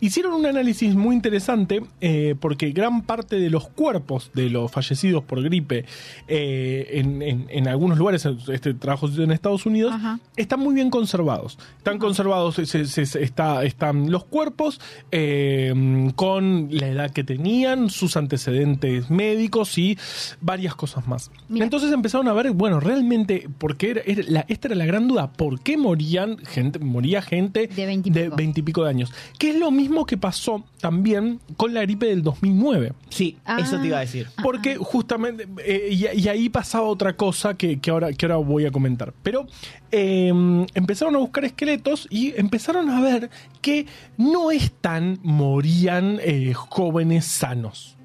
Hicieron 0.00 0.32
un 0.34 0.46
análisis 0.46 0.94
muy 0.94 1.14
interesante 1.14 1.82
eh, 2.00 2.34
porque 2.40 2.70
gran 2.70 3.02
parte 3.02 3.38
de 3.38 3.50
los 3.50 3.68
cuerpos 3.68 4.30
de 4.34 4.50
los 4.50 4.70
fallecidos 4.70 5.24
por 5.24 5.42
gripe 5.42 5.84
eh, 6.28 6.88
en, 6.92 7.22
en- 7.22 7.46
en 7.48 7.68
algunos 7.68 7.98
lugares, 7.98 8.26
este 8.52 8.74
trabajo 8.74 9.08
en 9.16 9.30
Estados 9.30 9.66
Unidos, 9.66 9.92
Ajá. 9.94 10.18
están 10.36 10.60
muy 10.60 10.74
bien 10.74 10.90
conservados. 10.90 11.58
Están 11.78 11.98
conservados, 11.98 12.54
se- 12.56 12.66
se- 12.66 12.86
se- 13.06 13.22
está, 13.22 13.64
están 13.64 14.10
los 14.10 14.24
cuerpos 14.24 14.80
eh, 15.12 15.72
con 16.16 16.68
la 16.70 16.88
edad 16.88 17.10
que 17.10 17.24
tenían, 17.24 17.90
sus 17.90 18.16
antecedentes 18.16 19.10
médicos 19.10 19.76
y 19.78 19.98
varias 20.40 20.74
cosas 20.74 21.06
más. 21.06 21.30
Mira. 21.48 21.64
Entonces 21.64 21.92
empezaron 21.92 22.28
a 22.28 22.32
ver, 22.32 22.50
bueno, 22.52 22.80
realmente, 22.80 23.48
porque 23.58 23.90
era, 23.90 24.02
era 24.06 24.22
la- 24.28 24.44
esta 24.48 24.68
era 24.68 24.74
la 24.76 24.86
gran 24.86 25.08
duda, 25.08 25.32
¿por 25.32 25.60
qué 25.60 25.76
morían 25.76 26.38
gente, 26.38 26.78
moría 26.78 27.22
gente 27.22 27.66
De 27.68 27.86
20 27.86 28.08
y 28.08 28.12
de 28.12 28.24
pico. 28.24 28.36
20 28.36 28.60
y 28.60 28.62
pico 28.62 28.84
de 28.84 28.90
años? 28.90 29.12
Que 29.38 29.50
es 29.50 29.55
lo 29.56 29.70
mismo 29.70 30.06
que 30.06 30.16
pasó 30.16 30.64
también 30.80 31.40
con 31.56 31.74
la 31.74 31.82
gripe 31.82 32.06
del 32.06 32.22
2009. 32.22 32.92
Sí, 33.08 33.38
Ah. 33.44 33.58
eso 33.60 33.78
te 33.80 33.86
iba 33.88 33.98
a 33.98 34.00
decir. 34.00 34.28
Porque 34.42 34.76
justamente, 34.76 35.46
eh, 35.64 35.88
y, 35.90 36.20
y 36.20 36.28
ahí 36.28 36.48
pasaba 36.48 36.86
otra 36.88 37.16
cosa 37.16 37.54
que, 37.54 37.78
que 37.80 37.90
ahora, 37.90 38.12
que 38.12 38.26
ahora 38.26 38.36
voy 38.36 38.66
a 38.66 38.70
comentar. 38.70 39.12
Pero 39.22 39.46
eh, 39.92 40.28
empezaron 40.74 41.14
a 41.16 41.18
buscar 41.18 41.44
esqueletos 41.44 42.06
y 42.10 42.34
empezaron 42.38 42.90
a 42.90 43.00
ver 43.00 43.30
que 43.60 43.86
no 44.16 44.50
es 44.50 44.72
tan 44.80 45.18
morían 45.22 46.18
eh, 46.22 46.52
jóvenes 46.54 47.24
sanos, 47.26 47.96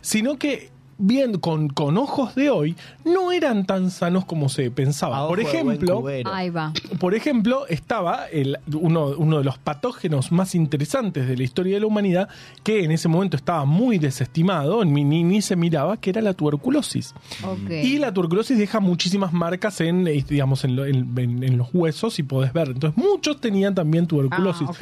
sino 0.00 0.38
que 0.38 0.70
viendo 0.98 1.40
con, 1.40 1.68
con 1.68 1.98
ojos 1.98 2.34
de 2.34 2.48
hoy, 2.50 2.74
no 3.04 3.32
eran 3.32 3.66
tan 3.66 3.90
sanos 3.90 4.24
como 4.24 4.48
se 4.48 4.70
pensaba. 4.70 5.24
A 5.24 5.28
Por 5.28 5.40
ejemplo, 5.40 6.00
cubero. 6.00 6.32
Ahí 6.32 6.50
va. 6.50 6.72
por 6.98 7.14
ejemplo, 7.14 7.66
estaba 7.68 8.26
el, 8.26 8.58
uno, 8.72 9.08
uno 9.18 9.38
de 9.38 9.44
los 9.44 9.58
patógenos 9.58 10.32
más 10.32 10.54
interesantes 10.54 11.28
de 11.28 11.36
la 11.36 11.42
historia 11.42 11.74
de 11.74 11.80
la 11.80 11.86
humanidad, 11.86 12.28
que 12.62 12.82
en 12.84 12.90
ese 12.92 13.08
momento 13.08 13.36
estaba 13.36 13.64
muy 13.64 13.98
desestimado, 13.98 14.84
ni, 14.84 15.04
ni, 15.04 15.22
ni 15.22 15.42
se 15.42 15.56
miraba, 15.56 15.96
que 15.98 16.10
era 16.10 16.22
la 16.22 16.32
tuberculosis. 16.34 17.14
Y 17.70 17.98
la 17.98 18.12
tuberculosis 18.12 18.56
deja 18.58 18.80
muchísimas 18.80 19.32
marcas 19.32 19.80
en, 19.80 20.06
eh, 20.08 20.24
digamos, 20.28 20.64
en, 20.64 20.76
lo- 20.76 20.86
en- 20.86 21.12
en- 21.18 21.42
en 21.44 21.58
los 21.58 21.68
huesos 21.74 22.18
y 22.18 22.22
podés 22.22 22.52
ver. 22.52 22.68
Entonces, 22.68 22.96
muchos 22.96 23.40
tenían 23.40 23.74
también 23.74 24.06
tuberculosis. 24.06 24.68
Ah. 24.70 24.74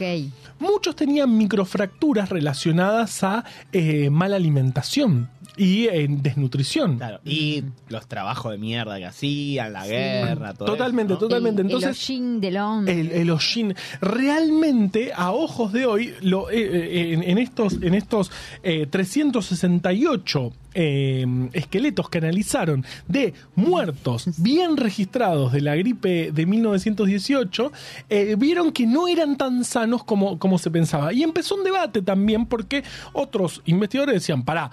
Muchos 0.60 0.94
tenían 0.96 1.36
microfracturas 1.36 2.28
relacionadas 2.30 3.22
a 3.24 3.44
eh, 3.72 4.10
mala 4.10 4.36
alimentación 4.36 5.28
y 5.56 5.86
eh, 5.88 6.03
desnutrición. 6.08 6.96
Claro, 6.98 7.20
y 7.24 7.64
los 7.88 8.06
trabajos 8.06 8.52
de 8.52 8.58
mierda 8.58 8.98
que 8.98 9.06
hacían, 9.06 9.72
la 9.72 9.86
guerra, 9.86 10.54
todo 10.54 10.66
Totalmente, 10.66 11.14
eso, 11.14 11.22
¿no? 11.22 11.28
totalmente. 11.28 11.62
El, 11.62 11.66
Entonces, 11.68 11.90
el 12.08 12.16
hollín 12.16 12.40
del 12.40 12.56
hombre. 12.58 13.00
el, 13.00 13.12
el 13.12 13.30
hollín. 13.30 13.74
Realmente, 14.00 15.12
a 15.14 15.32
ojos 15.32 15.72
de 15.72 15.86
hoy, 15.86 16.14
lo, 16.20 16.50
eh, 16.50 16.56
eh, 16.56 17.12
en, 17.14 17.22
en 17.22 17.38
estos, 17.38 17.74
en 17.82 17.94
estos 17.94 18.30
eh, 18.62 18.86
368 18.90 20.52
eh, 20.74 21.24
esqueletos 21.52 22.08
que 22.10 22.18
analizaron 22.18 22.84
de 23.06 23.32
muertos 23.54 24.28
bien 24.38 24.76
registrados 24.76 25.52
de 25.52 25.60
la 25.60 25.76
gripe 25.76 26.32
de 26.32 26.46
1918, 26.46 27.72
eh, 28.10 28.34
vieron 28.36 28.72
que 28.72 28.86
no 28.86 29.06
eran 29.06 29.36
tan 29.36 29.64
sanos 29.64 30.02
como, 30.02 30.38
como 30.38 30.58
se 30.58 30.70
pensaba. 30.70 31.12
Y 31.12 31.22
empezó 31.22 31.54
un 31.54 31.64
debate 31.64 32.02
también 32.02 32.46
porque 32.46 32.82
otros 33.12 33.62
investigadores 33.66 34.14
decían, 34.16 34.42
pará, 34.44 34.70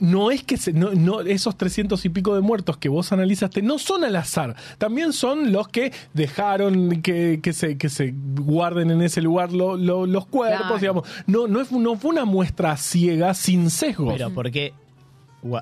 no 0.00 0.30
es 0.30 0.42
que 0.42 0.56
se- 0.56 0.72
no, 0.72 0.92
no, 0.92 1.20
esos 1.20 1.56
300 1.56 2.04
y 2.04 2.08
pico 2.08 2.34
de 2.34 2.40
muertos 2.40 2.76
que 2.78 2.88
vos 2.88 3.12
analizaste 3.12 3.62
no 3.62 3.78
son 3.78 4.02
al 4.04 4.16
azar, 4.16 4.56
también 4.78 5.12
son 5.12 5.52
los 5.52 5.68
que 5.68 5.92
dejaron 6.14 7.02
que, 7.02 7.40
que 7.42 7.52
se, 7.52 7.76
que 7.78 7.88
se 7.88 8.12
guarden 8.14 8.90
en 8.90 9.02
ese 9.02 9.20
lugar 9.22 9.52
lo- 9.52 9.76
lo- 9.76 10.06
los 10.06 10.26
cuerpos, 10.26 10.60
Claro. 10.60 10.78
digamos. 10.78 11.08
No, 11.26 11.46
no, 11.46 11.60
es, 11.60 11.70
no 11.72 11.96
fue 11.96 12.10
una 12.10 12.24
muestra 12.24 12.76
ciega 12.76 13.34
sin 13.34 13.70
sesgos. 13.70 14.14
Pero 14.14 14.30
¿por 14.30 14.50
qué 14.50 14.72
gua- 14.72 14.74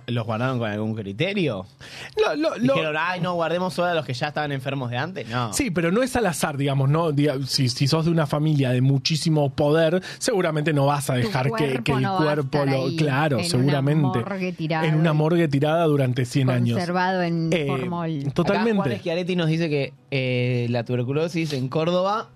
los 0.06 0.26
guardaron 0.26 0.58
con 0.58 0.70
algún 0.70 0.94
criterio? 0.94 1.66
Lo- 2.16 2.34
lo- 2.36 2.56
lo- 2.58 2.74
Dijeron, 2.74 2.96
ay, 2.98 3.20
no, 3.20 3.34
guardemos 3.34 3.74
solo 3.74 3.88
a 3.88 3.94
los 3.94 4.04
que 4.04 4.14
ya 4.14 4.28
estaban 4.28 4.52
enfermos 4.52 4.90
de 4.90 4.96
antes. 4.98 5.28
No. 5.28 5.52
Sí, 5.52 5.70
pero 5.70 5.92
no 5.92 6.02
es 6.02 6.14
al 6.16 6.26
azar, 6.26 6.56
digamos, 6.56 6.88
¿no? 6.88 7.10
Si, 7.46 7.68
si 7.68 7.86
sos 7.86 8.04
de 8.06 8.10
una 8.10 8.26
familia 8.26 8.70
de 8.70 8.80
muchísimo 8.80 9.50
poder, 9.50 10.02
seguramente 10.18 10.72
no 10.72 10.86
vas 10.86 11.10
a 11.10 11.14
dejar 11.14 11.50
que, 11.52 11.80
el 11.94 12.02
no 12.02 12.16
cuerpo 12.18 12.64
lo. 12.64 12.72
ahí 12.72 12.96
Claro, 12.96 13.36
en 13.38 13.42
una 13.44 13.48
seguramente. 13.50 14.18
morgue 14.18 14.52
tirado 14.52 14.84
en 14.86 14.94
una 14.96 15.12
morgue 15.12 15.48
tirada 15.48 15.84
durante 15.84 16.24
100 16.24 16.50
años. 16.50 16.76
Conservado 16.76 17.22
en 17.22 17.50
Eh, 17.52 17.66
formol. 17.66 18.20
Acá 18.20 18.30
Totalmente. 18.32 18.82
Juan 18.82 18.98
Schiaretti 18.98 19.36
nos 19.36 19.48
dice 19.48 19.68
que 19.68 19.92
eh, 20.10 20.66
la 20.70 20.84
tuberculosis 20.84 21.52
en 21.52 21.68
Córdoba 21.68 22.30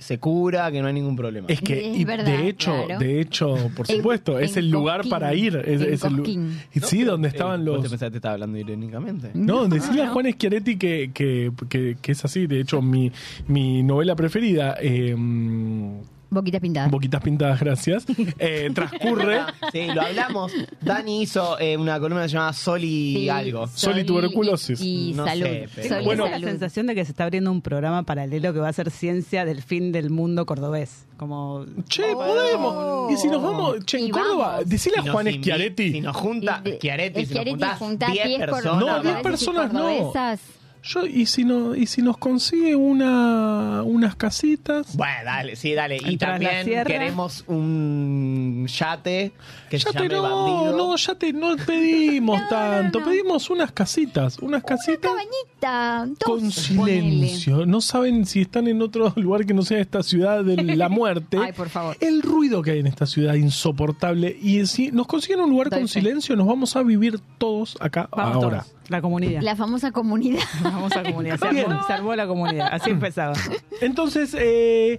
se 0.00 0.18
cura, 0.18 0.70
que 0.72 0.80
no 0.80 0.88
hay 0.88 0.94
ningún 0.94 1.14
problema. 1.14 1.46
Es 1.48 1.60
que, 1.60 1.92
Es 1.92 1.96
y 1.98 2.04
verdad, 2.04 2.24
de 2.24 2.48
hecho, 2.48 2.84
claro. 2.86 3.00
de 3.00 3.20
hecho, 3.20 3.54
por 3.76 3.88
En- 3.90 3.96
supuesto, 3.98 4.38
es 4.38 4.56
el 4.56 4.70
lugar 4.70 4.98
Cosquín. 4.98 5.10
para 5.10 5.34
ir. 5.34 5.56
Es, 5.64 5.80
el 6.02 6.58
y 6.74 6.80
sí, 6.80 7.04
donde 7.04 7.28
estaban 7.28 7.60
Eh, 7.60 7.64
¿Vos 7.64 7.74
los. 7.74 7.82
te 7.84 7.90
pensás 7.90 8.06
que 8.06 8.10
te 8.12 8.16
estaba 8.18 8.34
hablando 8.34 8.58
irónicamente? 8.58 9.30
No, 9.34 9.68
decirle 9.68 10.02
a 10.02 10.08
Juan 10.08 10.26
Schiaretti 10.32 10.76
que, 10.76 11.10
que, 11.14 11.52
que- 11.68 11.96
que 12.00 12.12
es 12.12 12.24
así. 12.24 12.46
De 12.46 12.60
hecho, 12.60 12.82
mi, 12.82 13.12
mi 13.46 13.82
novela 13.82 14.16
preferida, 14.16 14.76
eh, 14.80 15.14
Boquitas 16.30 16.60
pintadas. 16.60 16.90
Boquitas 16.90 17.20
Pintadas, 17.22 17.58
gracias, 17.60 18.04
eh, 18.38 18.70
transcurre. 18.74 19.40
Sí, 19.72 19.86
lo 19.92 20.02
hablamos. 20.02 20.52
Dani 20.80 21.22
hizo 21.22 21.58
eh, 21.58 21.76
una 21.76 21.98
columna 21.98 22.22
que 22.22 22.28
se 22.28 22.34
llama 22.34 22.52
Sol 22.52 22.84
y 22.84 23.14
Sí, 23.16 23.28
algo. 23.28 23.66
Sol 23.66 23.98
y 23.98 24.04
tuberculosis. 24.04 24.80
Y, 24.80 25.12
No 25.14 25.24
salud. 25.26 25.44
sé, 25.46 25.68
pero- 25.74 25.88
Sol 25.88 26.02
y 26.02 26.04
Bueno, 26.04 26.24
Tengo 26.24 26.34
la 26.36 26.40
salud. 26.40 26.48
sensación 26.52 26.86
de 26.86 26.94
que 26.94 27.04
se 27.04 27.10
está 27.10 27.24
abriendo 27.24 27.50
un 27.50 27.60
programa 27.62 28.04
paralelo 28.04 28.52
que 28.52 28.60
va 28.60 28.68
a 28.68 28.72
ser 28.72 28.90
ciencia 28.90 29.44
del 29.44 29.60
fin 29.62 29.90
del 29.92 30.10
mundo 30.10 30.46
cordobés. 30.46 31.04
Como 31.16 31.66
Che, 31.88 32.12
podemos. 32.14 33.12
Y 33.12 33.16
si 33.16 33.28
nos 33.28 33.42
vamos, 33.42 33.84
che, 33.84 33.98
en 33.98 34.06
Y 34.06 34.10
Córdoba, 34.10 34.48
vamos. 34.52 34.68
decile 34.68 34.96
a 34.98 35.00
Si 35.02 35.06
nos 35.06 35.12
Juan 35.14 35.26
invi- 35.26 35.38
Schiaretti. 35.40 35.92
Si 35.92 36.00
nos 36.00 36.16
junta, 36.16 36.62
Y 36.64 36.70
de- 36.70 36.76
Schiaretti, 36.76 37.14
si 37.14 37.20
nos 37.20 37.28
Schiaretti 37.30 37.50
juntás 37.50 37.78
junta 37.78 38.06
10 38.10 38.26
10 38.28 38.40
personas. 38.40 38.78
No, 38.80 38.86
vamos. 38.86 39.02
10 39.02 39.16
personas 39.22 39.72
no. 39.72 39.80
cordobesas. 39.82 40.40
Yo, 40.82 41.04
y 41.06 41.26
si 41.26 41.44
no, 41.44 41.74
y 41.74 41.86
si 41.86 42.00
nos 42.02 42.16
consigue 42.16 42.74
una 42.74 43.82
unas 43.84 44.16
casitas. 44.16 44.96
Bueno, 44.96 45.14
dale, 45.24 45.56
sí, 45.56 45.74
dale. 45.74 45.98
Y 46.04 46.16
también 46.16 46.64
queremos 46.86 47.44
un 47.48 48.66
yate 48.66 49.32
que 49.68 49.78
Ya 49.78 49.90
se 49.90 49.98
te 49.98 50.08
llame 50.08 50.14
no, 50.14 50.22
Bandido. 50.22 50.76
no, 50.76 50.96
ya 50.96 51.14
te 51.14 51.32
no 51.32 51.56
pedimos 51.66 52.40
No, 52.42 52.48
tanto, 52.48 52.98
no, 53.00 53.04
no. 53.04 53.10
pedimos 53.10 53.50
unas 53.50 53.72
casitas, 53.72 54.38
unas 54.38 54.62
casitas 54.64 55.10
Cabañita. 55.10 56.06
dos, 56.18 56.18
con 56.68 56.76
ponele. 56.76 57.10
silencio. 57.10 57.66
No 57.66 57.80
saben 57.80 58.24
si 58.26 58.40
están 58.42 58.66
en 58.68 58.80
otro 58.82 59.12
lugar 59.16 59.44
que 59.46 59.54
no 59.54 59.62
sea 59.62 59.80
esta 59.80 60.02
ciudad 60.02 60.42
de 60.44 60.56
la 60.76 60.88
muerte. 60.90 61.38
Ay, 61.38 61.52
por 61.52 61.68
favor. 61.68 61.96
El 62.00 62.22
ruido 62.22 62.62
que 62.62 62.72
hay 62.72 62.78
en 62.80 62.86
esta 62.86 63.06
ciudad 63.06 63.34
es 63.36 63.42
insoportable. 63.42 64.36
Y 64.40 64.64
si 64.66 64.90
nos 64.92 65.06
consiguen 65.06 65.40
un 65.40 65.50
lugar 65.50 65.68
Doy 65.70 65.80
con 65.80 65.88
fe. 65.88 66.00
silencio, 66.00 66.36
nos 66.36 66.46
vamos 66.46 66.74
a 66.76 66.82
vivir 66.82 67.20
todos 67.38 67.76
acá 67.80 68.08
vamos 68.12 68.42
ahora. 68.44 68.60
todos, 68.62 68.74
la 68.90 69.00
comunidad. 69.00 69.40
La 69.40 69.56
famosa 69.56 69.92
comunidad. 69.92 70.42
Vamos 70.62 70.92
a 70.96 71.02
comunidad. 71.04 71.38
Se 71.38 71.48
Bien. 71.48 71.66
armó, 71.70 71.86
se 71.86 71.92
armó 71.92 72.14
la 72.16 72.26
comunidad. 72.26 72.68
Así 72.72 72.90
empezaba. 72.90 73.34
Entonces, 73.80 74.36
eh, 74.38 74.98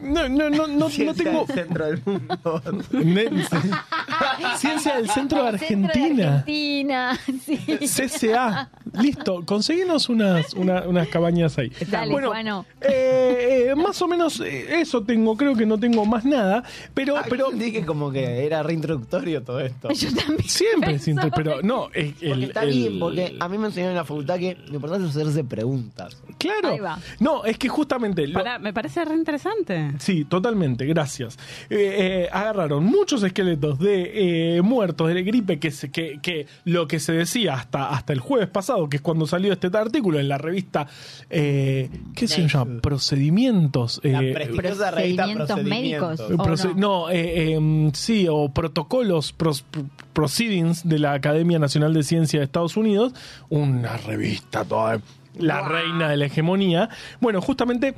no, 0.00 0.28
no, 0.28 0.50
no, 0.50 0.50
no, 0.50 0.66
no 0.66 0.88
Ciencia 0.90 1.24
tengo. 1.24 1.44
del 1.46 1.56
centro 1.56 1.86
del 1.86 2.00
mundo. 2.04 2.62
Ne- 2.92 3.30
Ciencia 4.56 4.96
del 4.96 5.08
Centro 5.10 5.44
de 5.44 5.58
Centro 5.58 5.88
Argentina. 5.88 6.38
Argentina. 6.38 7.18
Sí. 7.44 7.58
CCA. 7.86 8.70
Listo, 9.00 9.44
conseguimos 9.44 10.08
unas, 10.08 10.54
una- 10.54 10.82
unas 10.82 11.08
cabañas 11.08 11.58
ahí. 11.58 11.70
Dale, 11.88 12.12
bueno, 12.12 12.28
Juano. 12.28 12.66
eh, 12.80 13.68
eh, 13.70 13.74
más 13.74 14.00
o 14.02 14.08
menos 14.08 14.40
eh, 14.40 14.80
eso 14.80 15.02
tengo, 15.02 15.36
creo 15.36 15.54
que 15.54 15.66
no 15.66 15.78
tengo 15.78 16.04
más 16.04 16.24
nada, 16.24 16.62
pero, 16.94 17.14
pero 17.28 17.48
Pero 17.48 17.50
dije 17.50 17.84
como 17.84 18.10
que 18.12 18.44
era 18.46 18.62
reintroductorio 18.62 19.42
todo 19.42 19.60
esto. 19.60 19.90
Yo 19.92 20.14
también. 20.14 20.48
siempre 20.48 20.94
es 20.94 21.04
pero 21.34 21.60
no, 21.62 21.88
es 21.92 22.12
Porque 22.14 22.44
está 22.44 22.62
el- 22.62 22.70
bien, 22.70 22.98
porque 23.00 23.36
a 23.40 23.48
mí 23.48 23.58
me 23.58 23.66
enseñaron 23.66 23.92
en 23.92 23.96
la 23.98 24.04
facultad 24.04 24.38
que 24.38 24.56
lo 24.68 24.74
importante 24.76 25.08
es 25.08 25.16
hacerse 25.16 25.44
preguntas. 25.44 26.16
claro, 26.38 26.68
Ahí 26.70 26.78
va. 26.80 26.98
no, 27.20 27.44
es 27.44 27.58
que 27.58 27.68
justamente 27.68 28.26
lo- 28.26 28.34
Pará, 28.34 28.58
me 28.58 28.72
parece 28.72 29.04
re 29.04 29.14
interesante. 29.14 29.73
Sí, 29.98 30.24
totalmente, 30.24 30.86
gracias. 30.86 31.36
Eh, 31.70 31.76
eh, 32.24 32.28
agarraron 32.32 32.84
muchos 32.84 33.22
esqueletos 33.22 33.78
de 33.78 34.56
eh, 34.56 34.62
muertos 34.62 35.12
de 35.12 35.22
gripe 35.22 35.58
que, 35.58 35.70
se, 35.70 35.90
que, 35.90 36.18
que 36.22 36.46
lo 36.64 36.86
que 36.88 37.00
se 37.00 37.12
decía 37.12 37.54
hasta, 37.54 37.90
hasta 37.90 38.12
el 38.12 38.20
jueves 38.20 38.48
pasado, 38.48 38.88
que 38.88 38.96
es 38.96 39.02
cuando 39.02 39.26
salió 39.26 39.52
este 39.52 39.68
artículo 39.74 40.18
en 40.20 40.28
la 40.28 40.38
revista, 40.38 40.86
eh, 41.30 41.90
¿qué 42.14 42.28
se 42.28 42.46
llama? 42.48 42.80
Procedimientos. 42.80 44.00
La 44.04 44.18
prestigiosa 44.20 44.90
revista 44.90 45.24
procedimientos 45.24 45.46
Procedimientos. 45.48 46.18
médicos. 46.18 46.20
¿O 46.40 46.44
Proce- 46.44 46.74
no? 46.74 47.04
no, 47.04 47.10
eh, 47.10 47.54
eh, 47.56 47.90
sí, 47.94 48.26
o 48.30 48.48
protocolos, 48.50 49.32
pros- 49.36 49.64
proceedings 50.12 50.88
de 50.88 50.98
la 50.98 51.12
Academia 51.12 51.58
Nacional 51.58 51.94
de 51.94 52.02
Ciencia 52.02 52.40
de 52.40 52.44
Estados 52.44 52.76
Unidos, 52.76 53.12
una 53.48 53.96
revista 53.96 54.64
toda, 54.64 55.00
la 55.38 55.66
reina 55.68 56.08
de 56.08 56.16
la 56.16 56.26
hegemonía. 56.26 56.88
Bueno, 57.20 57.40
justamente 57.40 57.94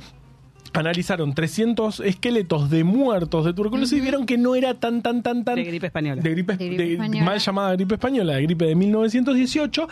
analizaron 0.73 1.33
300 1.33 1.99
esqueletos 2.01 2.69
de 2.69 2.83
muertos 2.83 3.45
de 3.45 3.53
tuberculosis 3.53 3.97
y 3.97 4.01
vieron 4.01 4.25
que 4.25 4.37
no 4.37 4.55
era 4.55 4.73
tan, 4.75 5.01
tan, 5.01 5.23
tan, 5.23 5.43
tan... 5.43 5.55
De 5.55 5.63
gripe 5.63 5.87
española. 5.87 6.21
De 6.21 6.29
gripe, 6.31 6.55
De 6.57 6.67
gripe 6.67 6.83
de- 6.83 6.93
española. 6.93 7.25
mal 7.25 7.39
llamada 7.39 7.73
gripe 7.73 7.95
española, 7.95 8.33
de 8.35 8.43
gripe 8.43 8.65
de 8.65 8.75
1918, 8.75 9.87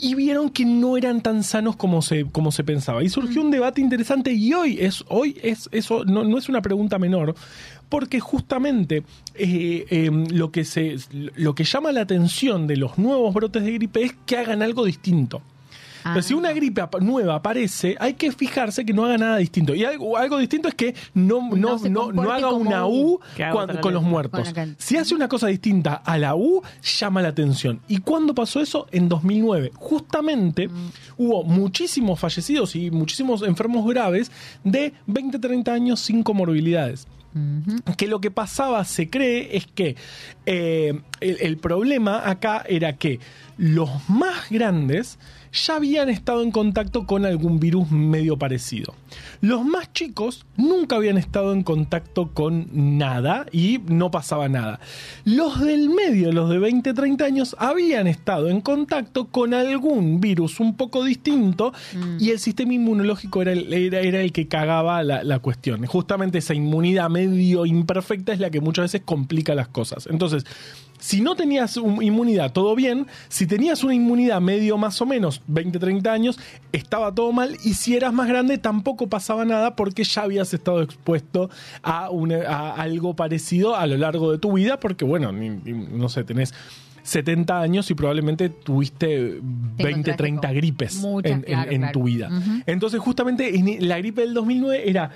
y 0.00 0.14
vieron 0.14 0.50
que 0.50 0.64
no 0.64 0.96
eran 0.96 1.22
tan 1.22 1.42
sanos 1.42 1.76
como 1.76 2.02
se, 2.02 2.26
como 2.26 2.52
se 2.52 2.64
pensaba. 2.64 3.02
Y 3.02 3.08
surgió 3.08 3.40
un 3.42 3.50
debate 3.50 3.80
interesante 3.80 4.32
y 4.32 4.52
hoy 4.52 4.76
es, 4.80 5.04
hoy 5.08 5.38
es 5.42 5.68
eso, 5.72 6.04
no, 6.04 6.24
no 6.24 6.36
es 6.38 6.48
una 6.48 6.60
pregunta 6.62 6.98
menor, 6.98 7.34
porque 7.88 8.20
justamente 8.20 9.04
eh, 9.34 9.86
eh, 9.88 10.10
lo, 10.32 10.50
que 10.50 10.64
se, 10.64 10.96
lo 11.12 11.54
que 11.54 11.64
llama 11.64 11.92
la 11.92 12.02
atención 12.02 12.66
de 12.66 12.76
los 12.76 12.98
nuevos 12.98 13.32
brotes 13.32 13.62
de 13.64 13.72
gripe 13.72 14.02
es 14.02 14.14
que 14.26 14.36
hagan 14.36 14.60
algo 14.62 14.84
distinto. 14.84 15.40
Pero 16.12 16.22
si 16.22 16.34
Ah. 16.34 16.36
una 16.36 16.52
gripe 16.52 16.80
ap- 16.80 17.00
nueva 17.00 17.36
aparece, 17.36 17.96
hay 17.98 18.14
que 18.14 18.32
fijarse 18.32 18.84
que 18.84 18.92
no 18.92 19.04
haga 19.04 19.18
nada 19.18 19.36
distinto. 19.38 19.74
Y 19.74 19.84
algo, 19.84 20.16
algo 20.16 20.38
distinto 20.38 20.68
es 20.68 20.74
que 20.74 20.94
no, 21.14 21.50
no, 21.54 21.78
No 21.78 22.12
no, 22.12 22.30
haga 22.32 22.50
una 22.52 22.86
U. 22.86 23.20
Cuando- 23.52 23.80
con 23.80 23.92
los 23.94 24.02
muertos. 24.02 24.52
Si 24.78 24.96
hace 24.96 25.14
una 25.14 25.28
cosa 25.28 25.46
distinta 25.48 25.94
a 25.94 26.18
la 26.18 26.34
U, 26.34 26.62
llama 26.98 27.22
la 27.22 27.28
atención. 27.28 27.80
¿Y 27.88 27.98
cuándo 27.98 28.34
pasó 28.34 28.60
eso? 28.60 28.86
En 28.92 29.08
2009. 29.08 29.70
Justamente 29.74 30.68
hubo 31.16 31.44
muchísimos 31.44 32.18
fallecidos 32.20 32.76
y 32.76 32.90
muchísimos 32.90 33.42
enfermos 33.42 33.86
graves 33.88 34.30
de 34.64 34.92
20, 35.06 35.38
30 35.38 35.72
años 35.72 36.00
sin 36.00 36.22
comorbilidades 36.22 37.06
que 37.98 38.06
lo 38.06 38.18
que 38.22 38.30
pasaba, 38.30 38.82
se 38.86 39.10
cree, 39.10 39.58
es 39.58 39.66
que 39.66 39.94
eh, 40.46 40.98
el, 41.20 41.36
el 41.42 41.58
problema 41.58 42.22
acá 42.30 42.64
era 42.66 42.94
que 42.96 43.20
los 43.58 43.90
más 44.08 44.48
grandes 44.48 45.18
ya 45.56 45.76
habían 45.76 46.08
estado 46.08 46.42
en 46.42 46.50
contacto 46.50 47.06
con 47.06 47.24
algún 47.24 47.58
virus 47.58 47.90
medio 47.90 48.36
parecido. 48.36 48.94
Los 49.40 49.64
más 49.64 49.92
chicos 49.92 50.46
nunca 50.56 50.96
habían 50.96 51.18
estado 51.18 51.52
en 51.52 51.62
contacto 51.62 52.32
con 52.32 52.68
nada 52.72 53.46
y 53.52 53.80
no 53.86 54.10
pasaba 54.10 54.48
nada. 54.48 54.80
Los 55.24 55.60
del 55.60 55.90
medio, 55.90 56.32
los 56.32 56.50
de 56.50 56.58
20, 56.58 56.94
30 56.94 57.24
años, 57.24 57.56
habían 57.58 58.06
estado 58.06 58.48
en 58.48 58.60
contacto 58.60 59.26
con 59.26 59.54
algún 59.54 60.20
virus 60.20 60.60
un 60.60 60.76
poco 60.76 61.04
distinto 61.04 61.72
y 62.18 62.30
el 62.30 62.38
sistema 62.38 62.74
inmunológico 62.74 63.42
era 63.42 63.52
el, 63.52 63.72
era, 63.72 64.00
era 64.00 64.20
el 64.20 64.32
que 64.32 64.48
cagaba 64.48 65.02
la, 65.02 65.24
la 65.24 65.38
cuestión. 65.38 65.84
Justamente 65.86 66.38
esa 66.38 66.54
inmunidad 66.54 67.10
medio 67.10 67.66
imperfecta 67.66 68.32
es 68.32 68.40
la 68.40 68.50
que 68.50 68.60
muchas 68.60 68.84
veces 68.84 69.02
complica 69.04 69.54
las 69.54 69.68
cosas. 69.68 70.06
Entonces, 70.06 70.44
si 70.98 71.20
no 71.20 71.34
tenías 71.36 71.76
un- 71.76 72.02
inmunidad, 72.02 72.52
todo 72.52 72.74
bien. 72.74 73.06
Si 73.28 73.46
tenías 73.46 73.84
una 73.84 73.94
inmunidad 73.94 74.40
medio 74.40 74.76
más 74.78 75.00
o 75.00 75.06
menos, 75.06 75.42
20, 75.46 75.78
30 75.78 76.12
años, 76.12 76.38
estaba 76.72 77.14
todo 77.14 77.32
mal. 77.32 77.56
Y 77.64 77.74
si 77.74 77.94
eras 77.96 78.12
más 78.12 78.28
grande, 78.28 78.58
tampoco 78.58 79.08
pasaba 79.08 79.44
nada 79.44 79.76
porque 79.76 80.04
ya 80.04 80.22
habías 80.22 80.52
estado 80.54 80.82
expuesto 80.82 81.50
a, 81.82 82.10
una- 82.10 82.42
a 82.48 82.74
algo 82.74 83.14
parecido 83.14 83.76
a 83.76 83.86
lo 83.86 83.96
largo 83.96 84.32
de 84.32 84.38
tu 84.38 84.52
vida. 84.52 84.80
Porque, 84.80 85.04
bueno, 85.04 85.32
ni- 85.32 85.50
ni- 85.50 85.86
no 85.96 86.08
sé, 86.08 86.24
tenés 86.24 86.54
70 87.02 87.60
años 87.60 87.88
y 87.90 87.94
probablemente 87.94 88.48
tuviste 88.48 89.38
20, 89.40 90.14
30 90.14 90.40
contraje 90.40 90.56
gripes 90.56 90.96
muchas, 90.96 91.30
en, 91.30 91.38
en- 91.38 91.44
claro, 91.44 91.70
en 91.70 91.78
claro. 91.82 91.92
tu 91.92 92.02
vida. 92.02 92.30
Entonces, 92.66 92.98
justamente 93.00 93.56
en 93.56 93.88
la 93.88 93.98
gripe 93.98 94.22
del 94.22 94.34
2009 94.34 94.90
era 94.90 95.10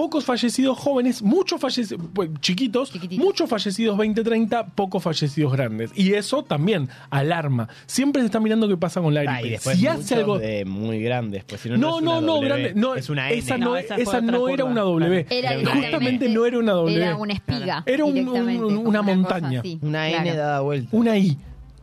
pocos 0.00 0.24
fallecidos 0.24 0.78
jóvenes, 0.78 1.20
muchos 1.20 1.60
fallecidos 1.60 2.00
chiquitos, 2.40 2.90
muchos 3.18 3.50
fallecidos 3.50 3.98
20, 3.98 4.24
30, 4.24 4.68
pocos 4.68 5.02
fallecidos 5.02 5.52
grandes. 5.52 5.90
Y 5.94 6.14
eso 6.14 6.42
también 6.42 6.88
alarma. 7.10 7.68
Siempre 7.84 8.22
se 8.22 8.26
está 8.26 8.40
mirando 8.40 8.66
qué 8.66 8.78
pasa 8.78 9.02
con 9.02 9.12
la 9.12 9.24
gripe. 9.24 9.34
Ah, 9.36 9.42
y 9.46 9.50
después 9.50 9.76
si 9.78 9.86
hace 9.86 10.14
algo 10.14 10.38
de 10.38 10.64
muy 10.64 11.02
grandes, 11.02 11.44
pues 11.44 11.60
si 11.60 11.68
no, 11.68 11.76
no, 11.76 11.98
es 11.98 12.02
no, 12.02 12.12
una 12.12 12.20
no, 12.22 12.34
W, 12.36 12.48
grande. 12.48 12.72
No, 12.74 12.94
es 12.94 13.10
una 13.10 13.28
N. 13.30 13.38
esa 13.38 13.58
no, 13.58 13.72
No, 13.72 13.76
esa 13.76 14.20
no 14.22 14.48
era 14.48 14.64
una 14.64 14.80
W. 14.80 15.26
Era 15.28 15.50
Justamente 15.70 16.30
no 16.30 16.46
era 16.46 16.58
una 16.58 16.72
W. 16.72 16.96
Era 16.96 17.16
una 17.16 17.34
espiga. 17.34 17.82
Era 17.84 18.02
un- 18.06 18.16
un- 18.26 18.76
una 18.86 19.00
cosa 19.00 19.14
montaña. 19.14 19.62
Una 19.82 20.08
N 20.08 20.22
claro. 20.22 20.38
dada 20.38 20.60
vuelta. 20.60 20.96
Una 20.96 21.18
I. 21.18 21.36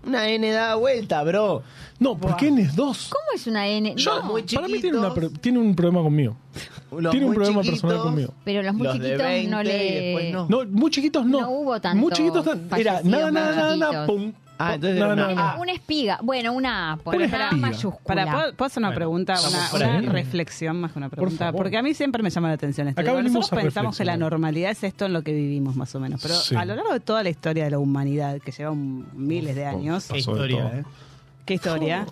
Una 0.07 0.27
N 0.29 0.51
dada 0.51 0.75
vuelta, 0.75 1.23
bro. 1.23 1.63
No, 1.99 2.17
¿por 2.17 2.35
qué 2.37 2.47
N 2.47 2.61
es 2.61 2.75
dos? 2.75 3.09
¿Cómo 3.09 3.25
es 3.35 3.45
una 3.47 3.67
N? 3.67 3.93
Yo- 3.95 4.19
No, 4.21 4.23
muy 4.27 4.41
para 4.43 4.67
mí 4.67 4.79
tiene, 4.79 4.97
una 4.97 5.13
pro- 5.13 5.29
tiene 5.29 5.59
un 5.59 5.75
problema 5.75 6.01
conmigo. 6.03 6.37
Los 6.91 7.11
tiene 7.11 7.25
un 7.25 7.31
muy 7.31 7.35
problema 7.35 7.61
chiquitos, 7.61 7.81
personal 7.81 8.03
conmigo. 8.05 8.33
pero 8.45 8.61
los 8.63 8.73
muy 8.73 8.87
los 8.87 8.93
de 8.99 8.99
chiquitos 9.05 9.27
20 9.27 9.51
no 9.51 9.61
y 9.61 9.65
le... 9.65 10.01
después 10.01 10.33
no. 10.33 10.47
No, 10.49 10.65
muy 10.71 10.91
chiquitos 10.91 11.25
no. 11.25 11.41
No 11.41 11.49
hubo 11.51 11.81
tanto 11.81 12.01
Muy 12.01 12.11
chiquitos 12.13 12.45
tan- 12.45 12.59
era 12.59 12.69
fallecidos 12.69 13.03
nada, 13.05 13.31
nada, 13.31 13.55
nada, 13.55 13.75
nada, 13.75 14.05
chiquitos. 14.07 14.07
pum. 14.07 14.33
Ah, 14.59 14.75
entonces 14.75 14.97
era 14.97 15.15
nada, 15.15 15.31
una. 15.33 15.51
Ah, 15.53 15.73
espiga. 15.73 16.19
Bueno, 16.23 16.53
una 16.53 16.93
A. 16.93 16.99
Una 17.05 17.15
Una 17.17 17.23
A 17.25 17.25
espiga. 17.27 17.51
mayúscula. 17.51 17.97
Para, 18.05 18.31
¿puedo, 18.31 18.53
puedo 18.55 18.67
hacer 18.67 18.81
una 18.81 18.87
Bueno, 18.89 18.95
pregunta? 18.99 19.33
Una, 19.39 19.67
por 19.69 20.13
reflexión 20.13 20.81
más 20.81 20.91
que 20.91 20.99
una 20.99 21.09
pregunta. 21.09 21.51
Porque 21.51 21.77
a 21.77 21.83
mí 21.83 21.93
siempre 21.93 22.23
me 22.23 22.29
llama 22.29 22.47
la 22.49 22.53
atención 22.55 22.87
esto. 22.87 23.01
Acá 23.01 23.09
Digo, 23.11 23.17
venimos 23.17 23.35
Nosotros 23.41 23.59
a 23.59 23.63
pensamos 23.63 23.97
que 23.97 24.05
la 24.05 24.17
normalidad 24.17 24.71
es 24.71 24.83
esto 24.83 25.05
en 25.05 25.13
lo 25.13 25.21
que 25.21 25.33
vivimos, 25.33 25.75
más 25.75 25.93
o 25.95 25.99
menos. 25.99 26.21
Pero 26.21 26.35
Sí. 26.35 26.55
a 26.55 26.65
lo 26.65 26.75
largo 26.75 26.93
de 26.93 26.99
toda 26.99 27.23
la 27.23 27.29
historia 27.29 27.65
de 27.65 27.71
la 27.71 27.79
humanidad, 27.79 28.39
que 28.41 28.51
lleva 28.51 28.71
un- 28.71 29.07
miles 29.13 29.55
de 29.55 29.65
años, 29.65 30.05
Qué 30.07 30.15
Pasó 30.15 30.35
de 30.35 30.47
historia, 30.47 30.79
eh. 30.79 30.83
¿qué 31.45 31.53
historia? 31.53 32.05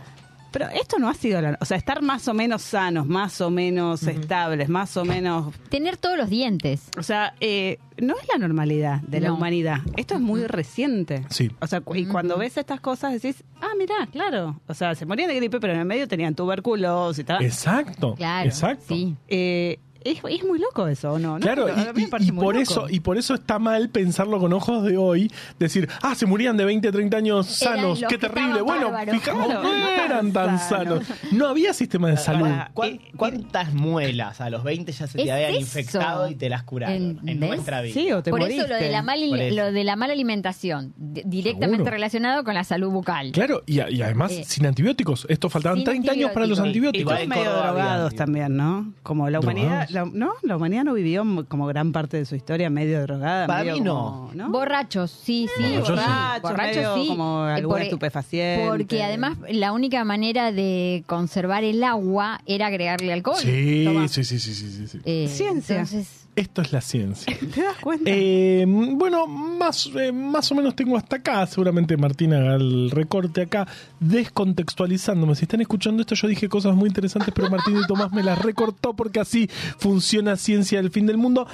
Pero 0.55 0.69
esto 0.69 0.99
no 0.99 1.09
ha 1.09 1.13
sido 1.13 1.41
la... 1.41 1.57
O 1.59 1.65
sea, 1.65 1.75
estar 1.75 2.01
más 2.01 2.29
o 2.29 2.33
menos 2.33 2.61
sanos, 2.61 3.05
más 3.05 3.41
o 3.41 3.49
menos 3.49 4.03
estables, 4.03 4.69
más 4.69 4.95
o 4.95 5.03
menos... 5.03 5.53
Tener 5.67 5.97
todos 5.97 6.17
los 6.17 6.29
dientes. 6.29 6.91
O 6.97 7.03
sea, 7.03 7.33
eh, 7.41 7.77
no 7.97 8.15
es 8.17 8.25
la 8.29 8.37
normalidad 8.37 9.01
de 9.01 9.19
la 9.19 9.33
humanidad. 9.33 9.79
Esto 9.97 10.13
es 10.13 10.21
muy 10.21 10.47
reciente. 10.47 11.25
Sí. 11.29 11.51
O 11.59 11.67
sea, 11.67 11.83
y 11.93 12.05
cuando 12.05 12.37
ves 12.37 12.55
estas 12.55 12.79
cosas 12.79 13.11
decís, 13.11 13.43
ah, 13.59 13.73
mirá, 13.77 14.07
claro. 14.09 14.61
O 14.67 14.73
sea, 14.73 14.95
se 14.95 15.05
morían 15.05 15.27
de 15.27 15.35
gripe, 15.35 15.59
pero 15.59 15.73
en 15.73 15.79
el 15.79 15.85
medio 15.85 16.07
tenían 16.07 16.35
tuberculosis 16.35 17.19
y 17.19 17.23
tal. 17.25 17.43
Exacto. 17.43 18.15
Claro. 18.15 18.47
Exacto. 18.47 18.85
Sí. 18.87 19.13
Eh, 19.27 19.79
es, 20.05 20.19
es 20.29 20.43
muy 20.45 20.59
loco 20.59 20.87
eso, 20.87 21.13
¿o 21.13 21.19
¿no? 21.19 21.37
Claro, 21.39 21.67
y- 21.69 21.99
y, 22.01 22.03
y 22.03 22.31
por 22.31 22.55
loco. 22.55 22.59
eso, 22.61 22.85
y 22.89 22.99
por 23.01 23.17
eso 23.17 23.33
está 23.33 23.59
mal 23.59 23.89
pensarlo 23.89 24.39
con 24.39 24.53
ojos 24.53 24.83
de 24.85 24.97
hoy, 24.97 25.31
decir, 25.59 25.89
ah, 26.01 26.15
se 26.15 26.25
morían 26.25 26.55
de 26.57 26.63
20, 26.65 26.91
30 26.91 27.17
años 27.17 27.47
sanos, 27.47 28.01
qué 28.07 28.17
terrible. 28.17 28.61
Bueno, 28.61 28.91
fijamos, 29.11 29.45
Claro, 29.47 29.63
no 29.63 29.73
no 29.73 29.89
eran 29.89 30.31
tan 30.31 30.59
sanos. 30.59 31.05
sanos. 31.05 31.33
No 31.33 31.47
había 31.47 31.73
sistema 31.73 32.09
de 32.09 32.17
salud. 32.17 32.41
Pará. 32.45 32.71
¿Cuán- 32.73 32.89
Eh, 32.95 32.99
¿Cuántas 33.17 33.73
muelas 33.73 34.39
a 34.41 34.49
los 34.49 34.63
20 34.63 34.91
ya 34.91 35.07
se 35.07 35.17
te 35.17 35.31
habían 35.31 35.51
eso. 35.51 35.59
infectado 35.59 36.29
y 36.29 36.35
te 36.35 36.49
las 36.49 36.63
curaron 36.63 37.19
en 37.27 37.39
nuestra 37.39 37.81
vida? 37.81 37.93
Sí, 37.93 38.11
o 38.11 38.21
te 38.21 38.29
Por 38.31 38.39
moriste. 38.41 38.63
eso 38.65 38.73
lo 38.73 38.79
de 38.79 38.89
la 38.91 39.01
mala 39.01 39.25
Por 39.27 39.39
eso. 39.39 39.55
lo 39.55 39.71
de 39.71 39.83
la 39.83 39.95
mala 39.95 40.13
alimentación, 40.13 40.93
di- 40.97 41.23
directamente 41.25 41.77
Seguro. 41.77 41.91
relacionado 41.91 42.43
con 42.43 42.53
la 42.53 42.63
salud 42.63 42.91
bucal. 42.91 43.31
Claro, 43.31 43.63
y, 43.65 43.75
y 43.81 44.01
además 44.01 44.31
Eh, 44.31 44.43
sin 44.45 44.65
antibióticos. 44.65 45.25
Esto 45.29 45.49
faltaban 45.49 45.77
sin 45.79 45.85
30 45.85 46.11
años 46.11 46.31
para 46.31 46.45
los 46.45 46.59
antibióticos. 46.59 46.99
Y. 46.99 47.01
Igual 47.01 47.21
en 47.23 47.29
medio 47.29 47.51
drogados 47.51 48.15
también, 48.15 48.55
¿no? 48.55 48.93
Como 49.03 49.29
la 49.29 49.39
humanidad. 49.39 49.87
La- 49.95 50.05
¿no? 50.05 50.33
La 50.43 50.55
humanidad 50.57 50.83
no 50.83 50.93
vivió 50.93 51.25
como 51.47 51.65
gran 51.65 51.91
parte 51.91 52.17
de 52.17 52.25
su 52.25 52.35
historia 52.35 52.69
medio 52.69 53.01
drogada. 53.01 53.47
Para 53.47 53.61
medio 53.61 53.73
mí 53.75 53.81
no. 53.81 53.95
como- 53.95 54.31
¿no? 54.35 54.51
Borrachos, 54.51 55.09
sí, 55.09 55.49
sí. 55.57 55.63
Borrachos, 55.63 55.87
sí. 55.87 55.93
Borrachos, 55.95 56.41
Borrachos, 56.43 56.75
medio 56.75 56.95
sí. 56.95 57.07
como 57.07 57.47
Eh, 57.47 57.53
algún 57.53 57.71
por- 57.73 57.81
estupefaciente. 57.81 58.67
Porque 58.67 59.03
además 59.03 59.37
la 59.49 59.71
única 59.71 60.03
manera 60.03 60.51
de 60.51 61.03
conservar 61.07 61.63
el 61.63 61.83
agua 61.83 62.41
era 62.45 62.67
agregarle 62.67 63.11
alcohol. 63.13 63.37
Sí, 63.39 63.83
Toma. 63.85 64.07
sí, 64.07 64.23
sí, 64.23 64.39
sí, 64.39 64.53
sí, 64.53 64.69
sí, 64.71 64.87
sí. 64.87 64.99
Eh, 65.05 65.27
Ciencia. 65.27 65.75
Entonces, 65.77 66.24
Esto 66.35 66.61
es 66.61 66.73
la 66.73 66.81
ciencia. 66.81 67.37
¿Te 67.53 67.63
das 67.63 67.77
cuenta? 67.77 68.09
Eh, 68.11 68.65
bueno, 68.67 69.25
más, 69.27 69.89
eh, 69.95 70.11
más 70.11 70.51
o 70.51 70.55
menos 70.55 70.75
tengo 70.75 70.97
hasta 70.97 71.17
acá. 71.17 71.45
Seguramente 71.47 71.95
Martín 71.97 72.33
haga 72.33 72.55
el 72.55 72.91
recorte 72.91 73.43
acá, 73.43 73.67
descontextualizándome. 73.99 75.35
Si 75.35 75.43
están 75.43 75.61
escuchando 75.61 76.01
esto, 76.01 76.15
yo 76.15 76.27
dije 76.27 76.49
cosas 76.49 76.75
muy 76.75 76.87
interesantes, 76.87 77.33
pero 77.33 77.49
Martín 77.49 77.77
y 77.81 77.87
Tomás 77.87 78.11
me 78.11 78.23
las 78.23 78.39
recortó 78.39 78.93
porque 78.93 79.19
así 79.19 79.49
funciona 79.77 80.35
Ciencia 80.35 80.81
del 80.81 80.91
Fin 80.91 81.05
del 81.05 81.17
Mundo. 81.17 81.47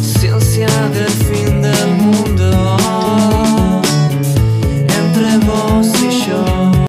Ciencia 0.00 0.68
del 0.88 1.08
fin 1.08 1.62
del 1.62 1.88
mundo. 1.96 3.03